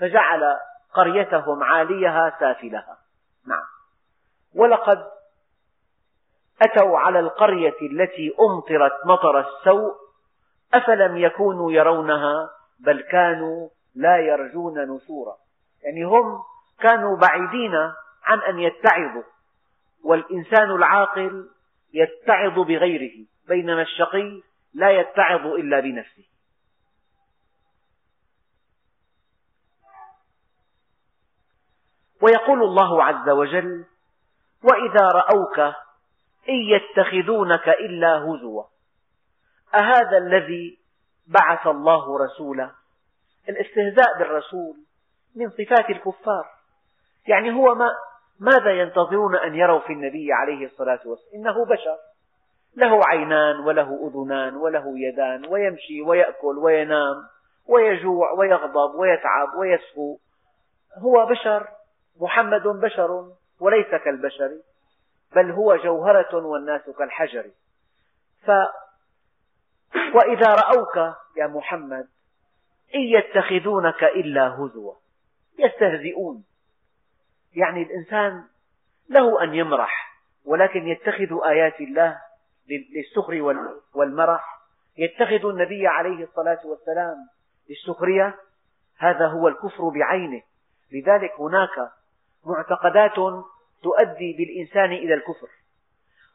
[0.00, 0.56] فجعل
[0.94, 2.98] قريتهم عاليها سافلها.
[3.46, 3.64] نعم.
[4.54, 5.04] ولقد
[6.62, 9.94] أتوا على القرية التي أمطرت مطر السوء
[10.74, 15.36] أفلم يكونوا يرونها بل كانوا لا يرجون نشورا.
[15.82, 16.42] يعني هم
[16.80, 17.74] كانوا بعيدين
[18.24, 19.22] عن أن يتعظوا
[20.04, 21.48] والإنسان العاقل
[21.92, 23.26] يتعظ بغيره.
[23.48, 24.42] بينما الشقي
[24.74, 26.24] لا يتعظ إلا بنفسه.
[32.22, 33.84] ويقول الله عز وجل
[34.62, 35.58] وإذا رأوك
[36.48, 38.64] إن يتخذونك إلا هزوا
[39.74, 40.78] أهذا الذي
[41.26, 42.70] بعث الله رسولا
[43.48, 44.76] الاستهزاء بالرسول
[45.34, 46.50] من صفات الكفار.
[47.28, 47.90] يعني هو ما
[48.40, 51.98] ماذا ينتظرون أن يروا في النبي عليه الصلاة والسلام؟ إنه بشر.
[52.76, 57.16] له عينان وله أذنان وله يدان ويمشي ويأكل وينام
[57.68, 60.18] ويجوع ويغضب ويتعب ويسهو.
[60.98, 61.68] هو بشر
[62.20, 64.50] محمد بشر وليس كالبشر
[65.36, 67.44] بل هو جوهرة والناس كالحجر.
[68.46, 68.50] ف
[70.14, 72.06] وإذا رأوك يا محمد
[72.94, 74.94] إن يتخذونك إلا هزوا
[75.58, 76.44] يستهزئون.
[77.56, 78.44] يعني الإنسان
[79.08, 80.14] له أن يمرح
[80.44, 82.18] ولكن يتخذ آيات الله
[82.68, 83.42] للسخر
[83.94, 84.60] والمرح
[84.98, 87.16] يتخذ النبي عليه الصلاة والسلام
[87.70, 88.34] للسخرية.
[88.98, 90.42] هذا هو الكفر بعينه.
[90.92, 91.90] لذلك هناك
[92.46, 93.14] معتقدات
[93.82, 95.48] تؤدي بالإنسان إلى الكفر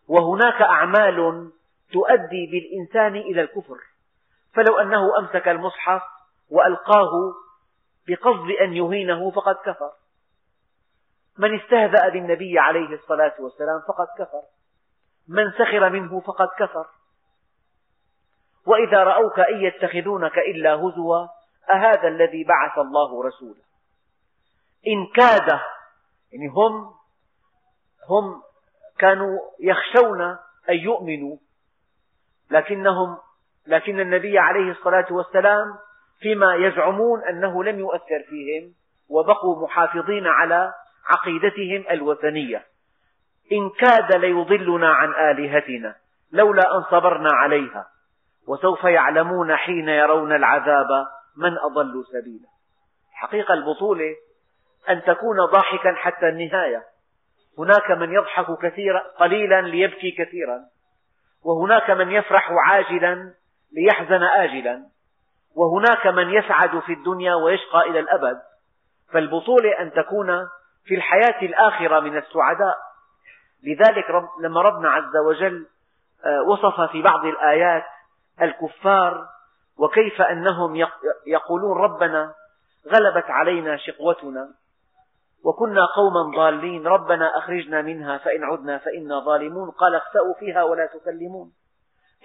[0.08, 1.52] وهناك أعمال
[1.94, 3.78] تؤدي بالإنسان إلى الكفر.
[4.54, 6.02] فلو أنه أمسك المصحف
[6.50, 7.34] وألقاه
[8.08, 9.92] بقصد أن يهينه فقد كفر.
[11.38, 14.42] من استهزأ بالنبي عليه الصلاة والسلام فقد كفر.
[15.30, 16.86] من سخر منه فقد كفر.
[18.66, 21.28] وإذا رأوك إن يتخذونك إلا هزوا
[21.74, 23.62] أهذا الذي بعث الله رسولا
[24.88, 25.60] إن كاد
[26.32, 26.94] يعني هم
[28.10, 28.42] هم
[29.00, 30.22] كانوا يخشون
[30.70, 31.38] أن يؤمنوا
[32.52, 33.18] لكنهم
[33.68, 35.76] لكن النبي عليه الصلاة والسلام
[36.20, 38.74] فيما يزعمون أنه لم يؤثر فيهم
[39.10, 40.74] وبقوا محافظين على
[41.06, 42.66] عقيدتهم الوثنية.
[43.52, 45.96] إن كاد ليضلنا عن آلهتنا
[46.32, 47.86] لولا أن صبرنا عليها
[48.48, 50.88] وسوف يعلمون حين يرون العذاب
[51.38, 52.48] من أضل سبيلا.
[53.14, 54.16] حقيقة البطولة
[54.90, 56.84] أن تكون ضاحكا حتى النهاية.
[57.58, 60.60] هناك من يضحك كثيرا قليلا ليبكي كثيرا
[61.46, 63.34] وهناك من يفرح عاجلا
[63.74, 64.84] ليحزن آجلا
[65.56, 68.40] وهناك من يسعد في الدنيا ويشقى إلى الأبد.
[69.14, 70.48] فالبطولة أن تكون
[70.86, 72.89] في الحياة الآخرة من السعداء.
[73.64, 74.06] لذلك
[74.42, 75.68] لما ربنا عز وجل
[76.26, 77.84] آه، وصف في بعض الآيات
[78.42, 79.28] الكفار
[79.78, 80.88] وكيف أنهم
[81.28, 82.34] يقولون ربنا
[82.88, 84.50] غلبت علينا شقوتنا
[85.44, 91.52] وكنا قوما ضالين ربنا أخرجنا منها فإن عدنا فإنا ظالمون قال اخسأوا فيها ولا تكلمون.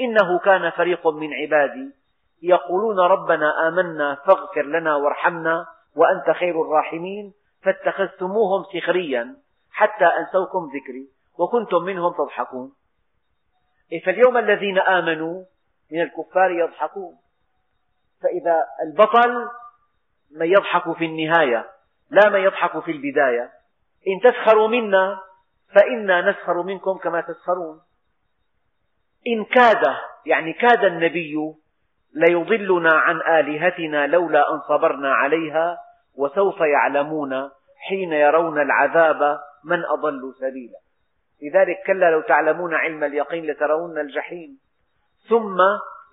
[0.01, 1.95] إنه كان فريق من عبادي
[2.43, 5.67] يقولون ربنا آمنا فاغفر لنا وارحمنا
[5.97, 7.33] وأنت خير الراحمين
[7.63, 9.37] فاتخذتموهم سخريا
[9.73, 11.09] حتى أنسوكم ذكري.
[11.39, 12.73] وكنتم منهم تضحكون.
[13.93, 15.45] إيه، فاليوم الذين آمنوا
[15.93, 17.17] من الكفار يضحكون.
[18.23, 19.49] فإذا البطل
[20.31, 21.71] من يضحك في النهاية
[22.11, 23.51] لا من يضحك في البداية.
[24.09, 25.19] إن تسخروا منا
[25.75, 27.81] فإنا نسخر منكم كما تسخرون.
[29.27, 31.55] إن كاد يعني كاد النبي
[32.15, 35.79] ليضلنا عن آلهتنا لولا أن صبرنا عليها
[36.17, 37.51] وسوف يعلمون
[37.89, 40.84] حين يرون العذاب من أضل سبيلا.
[41.43, 44.59] لذلك كلا لو تعلمون علم اليقين لترون الجحيم
[45.29, 45.59] ثم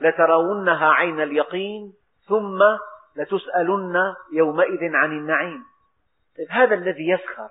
[0.01, 1.93] لترونها عين اليقين
[2.27, 2.59] ثم
[3.15, 3.95] لتسألن
[4.33, 5.63] يومئذ عن النعيم.
[6.37, 7.49] طيب هذا الذي يسخر.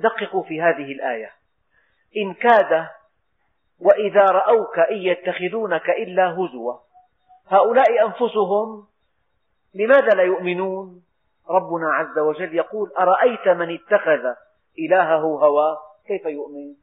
[0.00, 1.32] دققوا في هذه الآية.
[2.16, 2.88] إن كاد
[3.80, 6.74] وإذا رأوك إن يتخذونك إلا هزوا
[7.48, 8.86] هؤلاء أنفسهم
[9.74, 11.02] لماذا لا يؤمنون؟
[11.50, 14.34] ربنا عز وجل يقول أرأيت من اتخذ
[14.78, 15.78] إلهه هواه؟
[16.10, 16.74] كيف يؤمن؟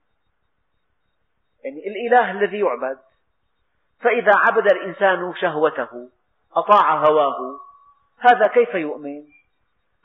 [1.64, 2.98] يعني الإله الذي يعبد.
[4.00, 6.10] فإذا عبد الإنسان شهوته
[6.56, 7.60] أطاع هواه
[8.20, 9.24] هذا كيف يؤمن؟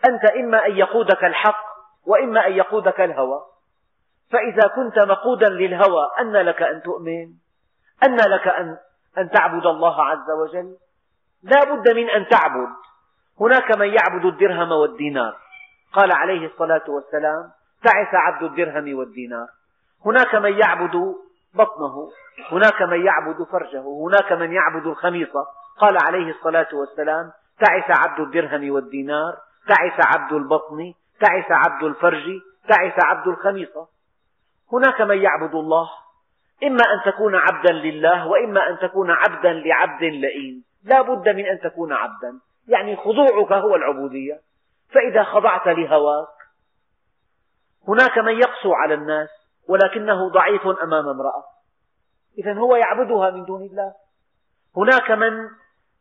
[0.08, 1.64] أنت إما أن يقودك الحق
[2.06, 3.40] وإما أن يقودك الهوى.
[4.30, 7.34] فإذا كنت مقودا للهوى أن لك أن تؤمن
[8.04, 8.76] أن لك أن,
[9.18, 10.76] أن تعبد الله عز وجل.
[11.42, 12.68] لا بد من أن تعبد.
[13.40, 15.36] هناك من يعبد الدرهم والدينار.
[15.92, 19.46] قال عليه الصلاة والسلام تعس عبد الدرهم والدينار.
[20.06, 21.14] هناك من يعبد
[21.54, 22.10] بطنه
[22.50, 25.46] هناك من يعبد فرجه هناك من يعبد الخميصة.
[25.78, 29.36] قال عليه الصلاة والسلام تعس عبد الدرهم والدينار
[29.68, 33.88] تعس عبد البطن تعس عبد الفرج تعس عبد الخميصة.
[34.72, 35.88] هناك من يعبد الله
[36.62, 40.64] إما أن تكون عبدا لله وإما أن تكون عبدا لعبد لئيم.
[40.84, 42.38] لا بد من أن تكون عبدا.
[42.68, 44.40] يعني خضوعك هو العبودية.
[44.94, 46.41] فإذا خضعت لهواك
[47.88, 49.28] هناك من يقسو على الناس
[49.68, 51.44] ولكنه ضعيف أمام امرأة.
[52.38, 53.92] إذا هو يعبدها من دون الله.
[54.76, 55.48] هناك من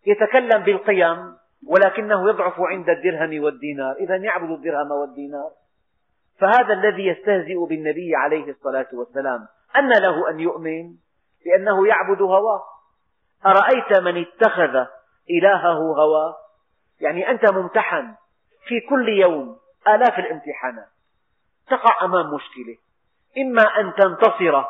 [0.05, 3.95] يتكلم بالقيم ولكنه يضعف عند الدرهم والدينار.
[3.95, 5.51] إذا يعبد الدرهم والدينار.
[6.39, 10.95] فهذا الذي يستهزئ بالنبي عليه الصلاة والسلام أن له أن يؤمن
[11.45, 12.63] لأنه يعبد هواه.
[13.45, 14.85] أرأيت من اتخذ
[15.29, 16.35] إلهه هواه؟
[17.01, 18.15] يعني أنت ممتحن
[18.67, 19.57] في كل يوم
[19.87, 20.87] آلاف الامتحانات.
[21.71, 22.77] تقع أمام مشكلة.
[23.37, 24.63] إما أن تنتصر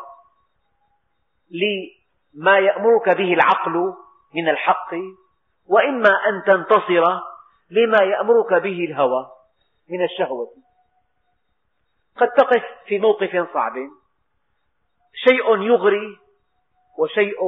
[1.51, 3.93] لما يأمرك به العقل
[4.35, 4.93] من الحق
[5.67, 7.19] وإما أن تنتصر
[7.69, 9.31] لما يأمرك به الهوى
[9.89, 10.47] من الشهوة.
[12.17, 13.73] قد تقف في موقف صعب.
[15.13, 16.17] شيء يغري
[16.97, 17.39] وشيء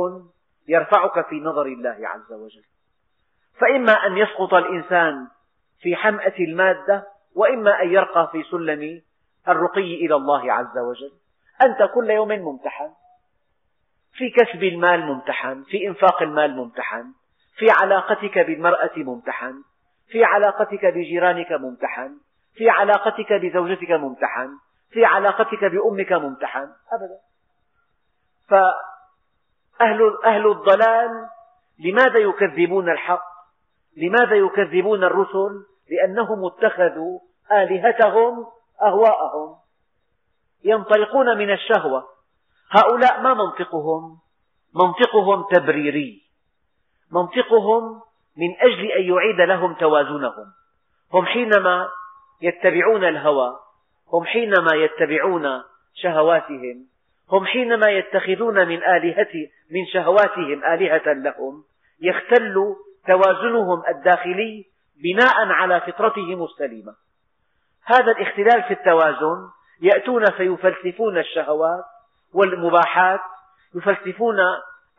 [0.68, 2.64] يرفعك في نظر الله عز وجل.
[3.60, 5.28] فإما أن يسقط الإنسان
[5.82, 9.02] في حمأة المادة وإما أن يرقى في سلم
[9.48, 11.12] الرقي إلى الله عز وجل.
[11.66, 12.90] أنت كل يوم ممتحن.
[14.14, 15.64] في كسب المال ممتحن.
[15.64, 17.14] في إنفاق المال ممتحن.
[17.58, 19.64] في علاقتك بالمرأة ممتحن.
[20.08, 22.18] في علاقتك بجيرانك ممتحن.
[22.56, 24.50] في علاقتك بزوجتك ممتحن.
[24.92, 26.70] في علاقتك بأمك ممتحن.
[26.92, 27.20] أبدا.
[28.48, 31.28] فأهل أهل الضلال
[31.80, 33.24] لماذا يكذبون الحق؟
[33.98, 37.20] لماذا يكذبون الرسل؟ لأنهم اتخذوا
[37.52, 38.46] آلهتهم
[38.82, 39.56] أهواءهم.
[40.64, 42.04] ينطلقون من الشهوة.
[42.70, 44.18] هؤلاء ما منطقهم؟
[44.76, 46.22] منطقهم تبريري.
[47.12, 48.02] منطقهم
[48.38, 50.54] من أجل أن يعيد لهم توازنهم.
[51.14, 51.90] هم حينما
[52.42, 53.60] يتبعون الهوى
[54.14, 55.64] هم حينما يتبعون
[55.94, 56.86] شهواتهم
[57.32, 59.34] هم حينما يتخذون من آلهة
[59.72, 61.64] من شهواتهم آلهة لهم
[62.02, 62.76] يختل
[63.08, 64.66] توازنهم الداخلي
[65.04, 66.96] بناء على فطرتهم السليمة.
[67.86, 69.50] هذا الاختلال في التوازن.
[69.82, 71.84] يأتون فيفلسفون الشهوات
[72.34, 73.20] والمباحات
[73.76, 74.40] يفلسفون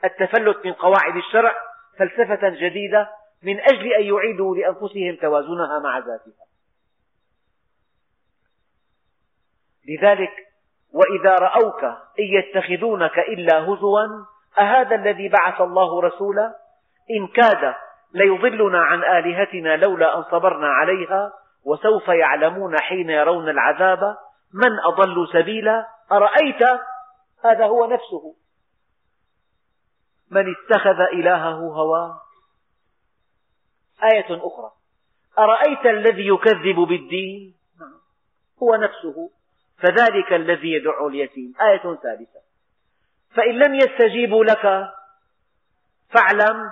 [0.05, 1.55] التفلت من قواعد الشرع
[1.99, 3.11] فلسفة جديدة
[3.43, 6.45] من أجل أن يعيدوا لأنفسهم توازنها مع ذاتها.
[9.89, 10.33] لذلك
[10.93, 11.85] وإذا رأوك
[12.19, 14.25] إن يتخذونك إلا هزوا
[14.59, 16.55] أهذا الذي بعث الله رسولا؟
[17.11, 17.75] إن كاد
[18.15, 21.33] ليضلنا عن آلهتنا لولا أن صبرنا عليها
[21.65, 24.17] وسوف يعلمون حين يرون العذاب
[24.55, 25.87] من أضل سبيلا.
[26.13, 26.63] أرأيت؟
[27.45, 28.35] هذا هو نفسه.
[30.31, 32.21] من اتخذ إلهه هواه
[34.13, 34.71] آية أخرى.
[35.39, 37.55] أرأيت الذي يكذب بالدين؟
[38.63, 39.31] هو نفسه.
[39.79, 41.55] فذلك الذي يدع اليتيم.
[41.61, 42.41] آية ثالثة.
[43.37, 44.93] فإن لم يستجيبوا لك
[46.15, 46.71] فاعلم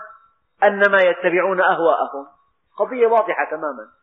[0.64, 2.26] أنما يتبعون أهواءهم.
[2.76, 4.01] قضية واضحة تماما.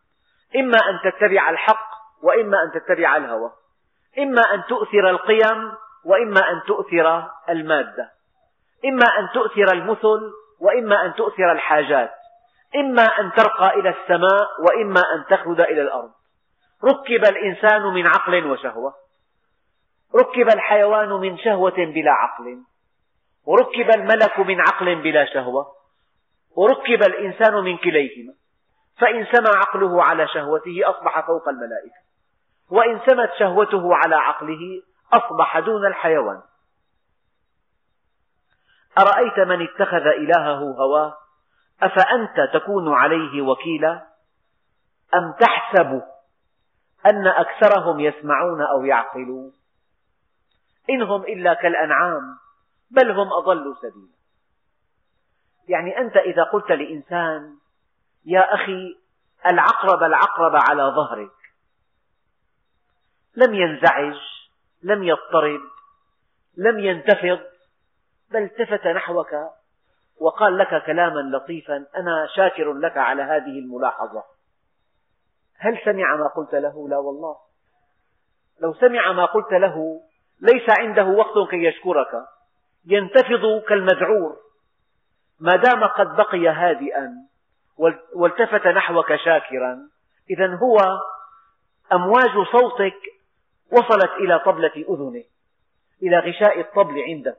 [0.55, 1.89] إما أن تتبع الحق
[2.21, 3.51] وإما أن تتبع الهوى.
[4.19, 5.71] إما أن تؤثر القيم
[6.05, 8.11] وإما أن تؤثر المادة.
[8.85, 12.11] إما أن تؤثر المثل وإما أن تؤثر الحاجات.
[12.75, 16.11] إما أن ترقى إلى السماء وإما أن تخلد إلى الأرض.
[16.83, 18.93] ركب الإنسان من عقل وشهوة.
[20.15, 22.57] ركب الحيوان من شهوة بلا عقل.
[23.45, 25.67] وركب الملك من عقل بلا شهوة.
[26.55, 28.33] وركب الإنسان من كليهما.
[28.99, 31.99] فإن سمى عقله على شهوته أصبح فوق الملائكة.
[32.69, 34.81] وإن سمت شهوته على عقله
[35.13, 36.41] أصبح دون الحيوان.
[38.99, 41.17] أرأيت من اتخذ إلهه هواه؟
[41.81, 44.07] أفأنت تكون عليه وكيلا؟
[45.15, 46.01] أم تحسب
[47.05, 49.53] أن أكثرهم يسمعون أو يعقلون؟
[50.89, 52.37] إن هم إلا كالأنعام
[52.91, 54.19] بل هم أضل سبيلا.
[55.67, 57.58] يعني أنت إذا قلت لإنسان
[58.29, 58.97] يا أخي
[59.51, 61.31] العقرب العقرب على ظهرك.
[63.35, 64.15] لم ينزعج
[64.83, 65.61] لم يضطرب
[66.57, 67.39] لم ينتفض
[68.31, 69.33] بل التفت نحوك
[70.19, 74.23] وقال لك كلاما لطيفا أنا شاكر لك على هذه الملاحظة.
[75.57, 77.37] هل سمع ما قلت له؟ لا والله.
[78.61, 80.01] لو سمع ما قلت له
[80.41, 82.25] ليس عنده وقت كي يشكرك.
[82.85, 84.37] ينتفض كالمذعور.
[85.39, 87.28] ما دام قد بقي هادئا
[88.15, 89.89] والتفت نحوك شاكرا.
[90.29, 90.77] إذا هو
[91.93, 92.99] أمواج صوتك
[93.71, 95.23] وصلت إلى طبلة أذنه
[96.03, 97.37] إلى غشاء الطبل عنده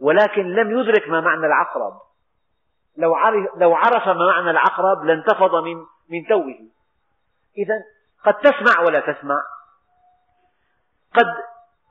[0.00, 2.00] ولكن لم يدرك ما معنى العقرب.
[2.96, 5.76] لو عرف, لو عرف ما معنى العقرب لانتفض من
[6.08, 6.68] من توه.
[7.58, 7.74] إذا
[8.24, 9.42] قد تسمع ولا تسمع.
[11.14, 11.26] قد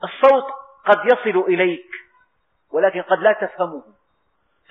[0.04, 0.44] الصوت
[0.86, 1.90] قد يصل إليك
[2.70, 3.82] ولكن قد لا تفهمه.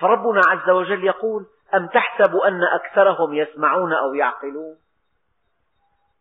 [0.00, 4.76] فربنا عز وجل يقول أم تحسب أن أكثرهم يسمعون أو يعقلون؟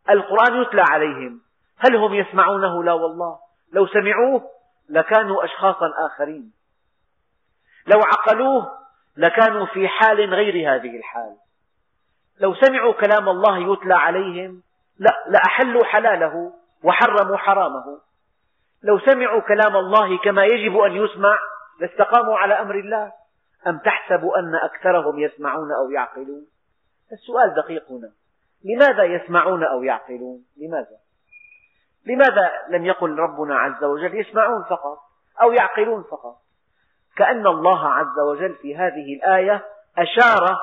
[0.09, 1.41] القرآن يتلى عليهم.
[1.77, 3.39] هل هم يسمعونه؟ لا والله.
[3.73, 4.49] لو سمعوه
[4.89, 6.51] لكانوا أشخاصا آخرين.
[7.87, 8.77] لو عقلوه
[9.17, 11.35] لكانوا في حال غير هذه الحال.
[12.39, 14.61] لو سمعوا كلام الله يتلى عليهم
[15.29, 17.99] لأحلوا حلاله وحرموا حرامه.
[18.83, 21.37] لو سمعوا كلام الله كما يجب أن يسمع
[21.79, 23.11] لاستقاموا على أمر الله.
[23.67, 26.47] أم تحسب أن أكثرهم يسمعون أو يعقلون؟
[27.11, 28.11] السؤال دقيق هنا.
[28.63, 30.97] لماذا يسمعون أو يعقلون؟ لماذا؟
[32.05, 34.99] لماذا لم يقل ربنا عز وجل يسمعون فقط
[35.41, 36.35] أو يعقلون فقط؟
[37.17, 39.65] كأن الله عز وجل في هذه الآية
[39.97, 40.57] أشار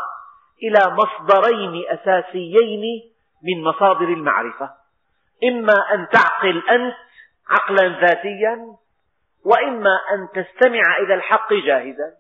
[0.63, 4.71] إلى مصدرين أساسيين من مصادر المعرفة.
[5.45, 6.95] إما أن تعقل أنت
[7.49, 8.77] عقلا ذاتيا
[9.45, 12.13] وإما أن تستمع إلى الحق جاهزا.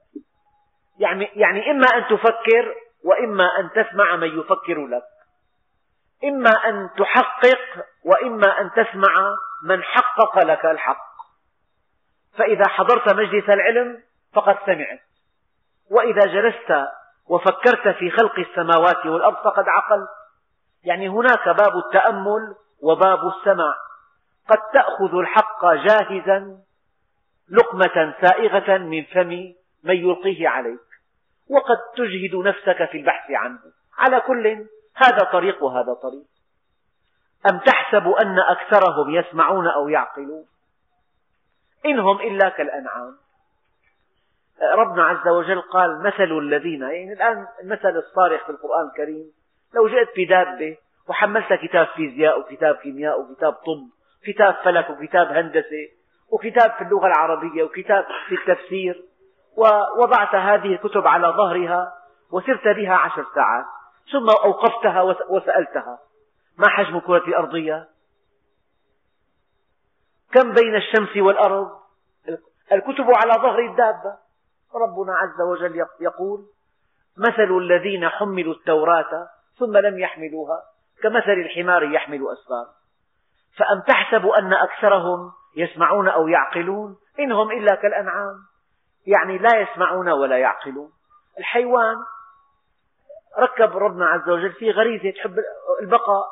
[0.99, 2.74] يعني, يعني إما أن تفكر
[3.05, 5.03] وإما أن تسمع من يفكر لك.
[6.24, 9.34] إما أن تحقق وإما أن تسمع
[9.64, 11.14] من حقق لك الحق.
[12.38, 14.03] فإذا حضرت مجلس العلم
[14.34, 15.01] فقد سمعت.
[15.90, 16.86] وإذا جلست
[17.26, 20.09] وفكرت في خلق السماوات والأرض فقد عقلت.
[20.84, 23.74] يعني هناك باب التأمل وباب السماع.
[24.49, 26.59] قد تأخذ الحق جاهزا
[27.51, 30.84] لقمة سائغة من فم من يلقيه عليك.
[31.51, 33.61] وقد تجهد نفسك في البحث عنه.
[33.99, 36.24] على كل هذا طريق وهذا طريق.
[37.51, 40.45] أم تحسب أن أكثرهم يسمعون أو يعقلون؟
[41.86, 43.16] إنهم إلا كالأنعام.
[44.62, 49.32] ربنا عز وجل قال مثل الذين يعني الآن المثل الصارخ في القرآن الكريم
[49.74, 50.76] لو جئت بدابة
[51.09, 53.88] وحملت كتاب فيزياء وكتاب كيمياء وكتاب طب
[54.26, 55.88] كتاب فلك وكتاب هندسة
[56.30, 59.05] وكتاب في اللغة العربية وكتاب في التفسير
[59.57, 61.92] ووضعت هذه الكتب على ظهرها
[62.32, 63.64] وسرت بها عشر ساعات
[64.12, 65.98] ثم أوقفتها وسألتها
[66.59, 67.88] ما حجم الكرة الأرضية؟
[70.32, 71.70] كم بين الشمس والأرض؟
[72.72, 74.16] الكتب على ظهر الدابة.
[74.74, 76.46] ربنا عز وجل يقول
[77.16, 79.28] مثل الذين حملوا التوراة
[79.59, 80.62] ثم لم يحملوها
[81.02, 82.66] كمثل الحمار يحمل أسفار.
[83.57, 88.53] فأم تحسب أن أكثرهم يسمعون أو يعقلون إنهم إلا كالأنعام؟
[89.07, 90.92] يعني لا يسمعون ولا يعقلون.
[91.38, 91.96] الحيوان
[93.38, 95.38] ركب ربنا عز وجل فيه غريزة تحب
[95.82, 96.24] البقاء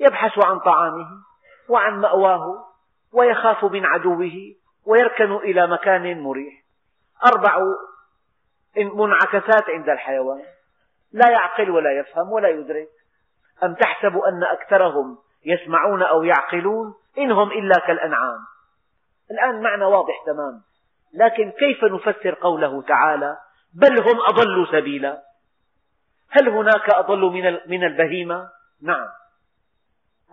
[0.00, 1.08] يبحث عن طعامه
[1.68, 2.64] وعن مأواه
[3.12, 4.54] ويخاف من عدوه
[4.86, 6.54] ويركن إلى مكان مريح.
[7.26, 7.58] أربع
[8.76, 10.42] منعكسات عند الحيوان.
[11.12, 12.88] لا يعقل ولا يفهم ولا يدرك.
[13.62, 18.38] أم تحسب أن أكثرهم يسمعون أو يعقلون؟ إنهم إلا كالأنعام.
[19.30, 20.62] الآن معنى واضح تمام
[21.16, 23.38] لكن كيف نفسر قوله تعالى
[23.74, 25.22] بل هم أضلوا سبيلا؟
[26.30, 27.20] هل هناك أضل
[27.66, 28.48] من البهيمة؟
[28.82, 29.08] نعم.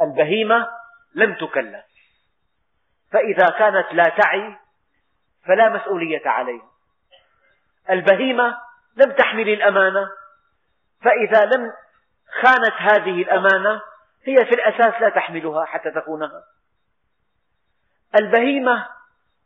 [0.01, 0.67] البهيمة
[1.15, 1.85] لم تكلف.
[3.11, 4.55] فإذا كانت لا تعي
[5.45, 6.69] فلا مسؤولية عليها.
[7.89, 8.57] البهيمة
[8.95, 10.09] لم تحمل الأمانة.
[11.01, 11.73] فإذا لم
[12.41, 13.81] خانت هذه الأمانة
[14.23, 16.43] هي في الأساس لا تحملها حتى تخونها.
[18.19, 18.87] البهيمة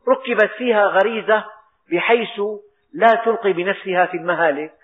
[0.08, 1.44] ركبت فيها غريزة
[1.92, 2.40] بحيث
[2.92, 4.74] لا تلقي بنفسها في المهالك.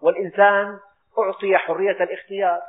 [0.00, 0.78] والإنسان
[1.18, 2.60] أعطي حرية الاختيار.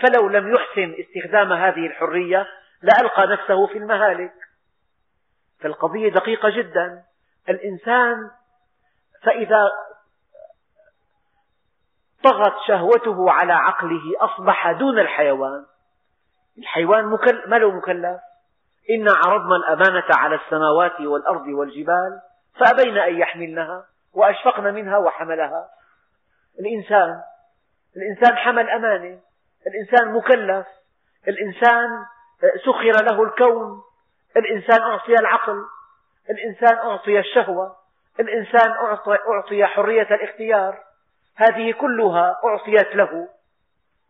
[0.00, 2.46] فلو لم يحسن استخدام هذه الحرية
[2.82, 4.34] لألقى نفسه في المهالك.
[5.60, 7.02] فالقضية دقيقة جدا.
[7.48, 8.30] الإنسان
[9.22, 9.70] فإذا
[12.24, 15.64] طغت شهوته على عقله أصبح دون الحيوان.
[16.58, 17.04] الحيوان
[17.46, 18.20] ما له مكلف؟
[18.90, 22.20] إنا عرضنا الأمانة على السماوات والأرض والجبال
[22.60, 25.68] فأبين أن يحملنها وأشفقن منها وحملها.
[26.60, 27.20] الإنسان
[27.96, 29.18] الإنسان حمل أمانة
[29.66, 30.66] الإنسان مكلف
[31.28, 32.04] الإنسان
[32.64, 33.82] سخر له الكون
[34.36, 35.64] الإنسان أعطي العقل
[36.30, 37.76] الإنسان أعطي الشهوة
[38.20, 38.70] الإنسان
[39.28, 40.78] أعطي حرية الاختيار.
[41.36, 43.28] هذه كلها أعطيت له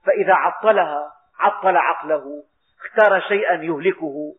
[0.07, 2.45] فإذا عطلها عطل عقله
[2.85, 4.35] اختار شيئا يهلكه.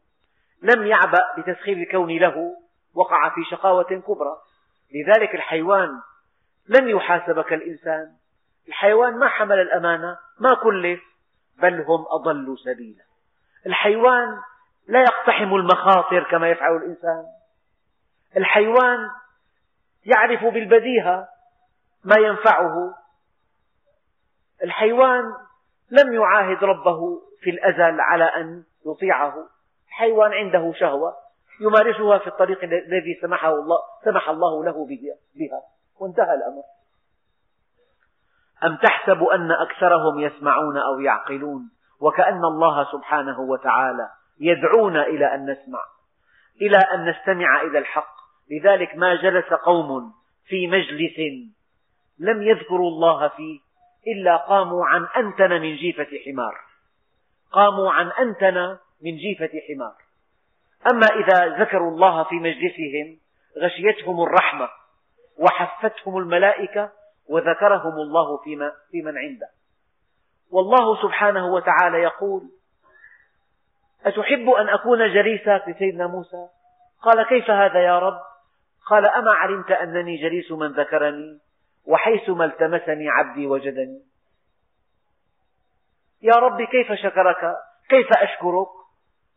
[0.63, 2.55] لم يعبأ بتسخير الكون له
[2.93, 4.37] وقع في شقاوة كبرى.
[4.95, 5.89] لذلك الحيوان
[6.67, 8.11] لن يحاسب كالإنسان
[8.67, 11.01] الحيوان ما حمل الأمانة ما كلف
[11.61, 13.03] بل هم أضلوا سبيلا.
[13.65, 14.39] الحيوان
[14.87, 17.25] لا يقتحم المخاطر كما يفعل الإنسان.
[18.37, 19.09] الحيوان
[20.05, 21.27] يعرف بالبديهة
[22.03, 22.95] ما ينفعه.
[24.63, 25.23] الحيوان
[25.91, 29.52] لم يعاهد ربه في الأزل على أن يطيعه.
[29.93, 31.13] الحيوان عنده شهوة
[31.61, 34.87] يمارسها في الطريق الذي سمحه الله سمح الله له
[35.35, 35.61] بها.
[35.99, 36.63] وانتهى الأمر.
[38.63, 45.79] أم تحسب أن أكثرهم يسمعون أو يعقلون؟ وكأن الله سبحانه وتعالى يدعونا إلى أن نسمع.
[46.61, 48.13] إلى أن نستمع إلى الحق.
[48.51, 50.13] لذلك ما جلس قوم
[50.45, 51.47] في مجلس
[52.19, 53.59] لم يذكروا الله فيه
[54.07, 56.55] إلا قاموا عن أنتن من جيفة حمار.
[57.51, 59.95] قاموا عن أنتن من جيفة حمار.
[60.91, 63.19] أما إذا ذكروا الله في مجلسهم
[63.57, 64.69] غشيتهم الرحمة
[65.37, 66.91] وحفتهم الملائكة
[67.29, 68.37] وذكرهم الله
[68.91, 69.49] في من عنده.
[70.51, 72.41] والله سبحانه وتعالى يقول
[74.05, 76.47] أتحب أن أكون جليسك لسيدنا موسى؟
[77.01, 78.19] قال كيف هذا يا رب؟
[78.89, 81.39] قال أما علمت أنني جليس من ذكرني
[81.85, 84.01] وحيثما التمسني عبدي وجدني.
[86.21, 87.55] يا رب كيف شكرك؟
[87.89, 88.82] كيف أشكرك؟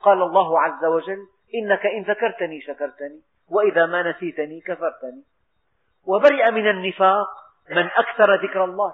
[0.07, 5.24] قال الله عز وجل إنك إن ذكرتني شكرتني وإذا ما نسيتني كفرتني.
[6.07, 7.28] وبرئ من النفاق
[7.70, 8.92] من أكثر ذكر الله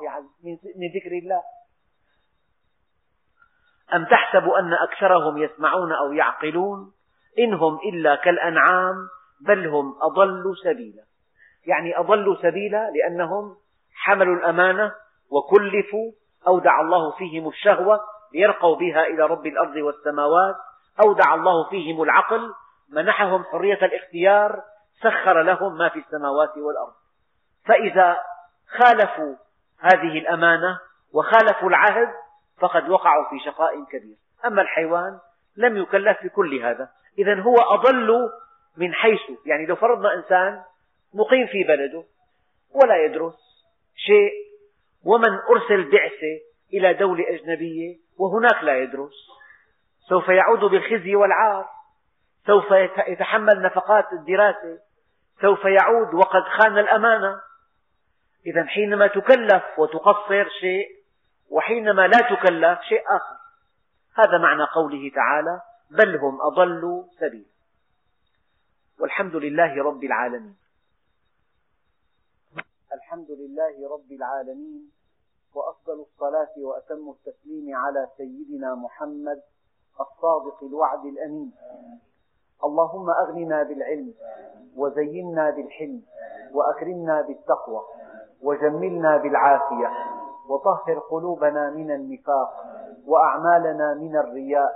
[0.77, 1.43] من ذكر الله.
[3.95, 6.93] أم تحسب أن أكثرهم يسمعون أو يعقلون؟
[7.39, 8.97] إن هم إلا كالأنعام
[9.41, 11.05] بل هم أضل سبيلا.
[11.67, 13.57] يعني أضلوا سبيلا لأنهم
[13.95, 14.93] حملوا الأمانة
[15.31, 16.13] وكلفوا
[16.47, 18.01] أودع الله فيهم الشهوة
[18.35, 20.57] ليرقوا بها إلى رب الأرض والسماوات
[21.01, 22.55] أودع الله فيهم العقل
[22.89, 24.63] منحهم حرية الاختيار
[25.03, 26.93] سخر لهم ما في السماوات والأرض.
[27.65, 28.21] فإذا
[28.69, 29.35] خالفوا
[29.79, 30.79] هذه الأمانة
[31.13, 32.09] وخالفوا العهد
[32.59, 34.17] فقد وقعوا في شقاء كبير.
[34.47, 35.19] أما الحيوان
[35.57, 36.89] لم يكلف بكل هذا.
[37.19, 38.31] إذا هو أضل
[38.77, 40.63] من حيث يعني لو فرضنا إنسان
[41.15, 42.05] مقيم في بلده
[42.75, 43.35] ولا يدرس
[43.97, 44.33] شيء
[45.05, 46.41] ومن أرسل بعثة
[46.75, 49.42] إلى دولة أجنبية وهناك لا يدرس.
[50.09, 51.69] سوف يعود بالخزي والعار.
[52.47, 52.71] سوف
[53.09, 54.79] يتحمل نفقات الدراسة.
[55.41, 57.41] سوف يعود وقد خان الأمانة.
[58.47, 60.89] إذا حينما تكلف وتقصر شيء
[61.51, 63.37] وحينما لا تكلف شيء آخر.
[64.15, 67.53] هذا معنى قوله تعالى بل هم أضلوا سبيلا
[69.01, 70.57] والحمد لله رب العالمين.
[72.95, 74.93] الحمد لله رب العالمين.
[75.55, 79.43] وأفضل الصلاة وأتم التسليم على سيدنا محمد
[80.01, 81.53] الصادق الوعد الأمين.
[82.65, 84.15] اللهم أغننا بالعلم
[84.77, 86.03] وزينا بالحلم
[86.55, 87.81] وأكرمنا بالتقوى
[88.43, 89.91] وجملنا بالعافية
[90.49, 92.51] وطهر قلوبنا من النفاق
[93.07, 94.73] وأعمالنا من الرياء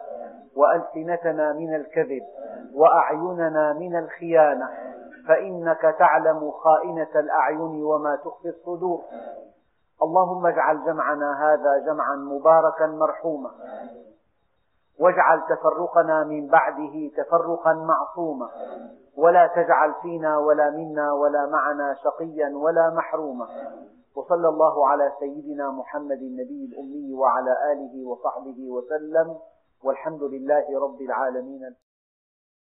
[0.57, 2.23] وألسنتنا من الكذب
[2.75, 4.69] وأعيننا من الخيانة
[5.29, 9.03] فإنك تعلم خائنة الأعين وما تخفي الصدور.
[10.03, 13.51] اللهم اجعل جمعنا هذا جمعا مباركا مرحوما.
[15.01, 18.49] واجعل تفرقنا من بعده تفرقا معصوما.
[19.17, 23.49] ولا تجعل فينا ولا منا ولا معنا شقيا ولا محروما.
[24.17, 29.37] وصلى الله على سيدنا محمد النبي الأمي وعلى آله وصحبه وسلم.
[29.85, 31.77] والحمد لله رب العالمين.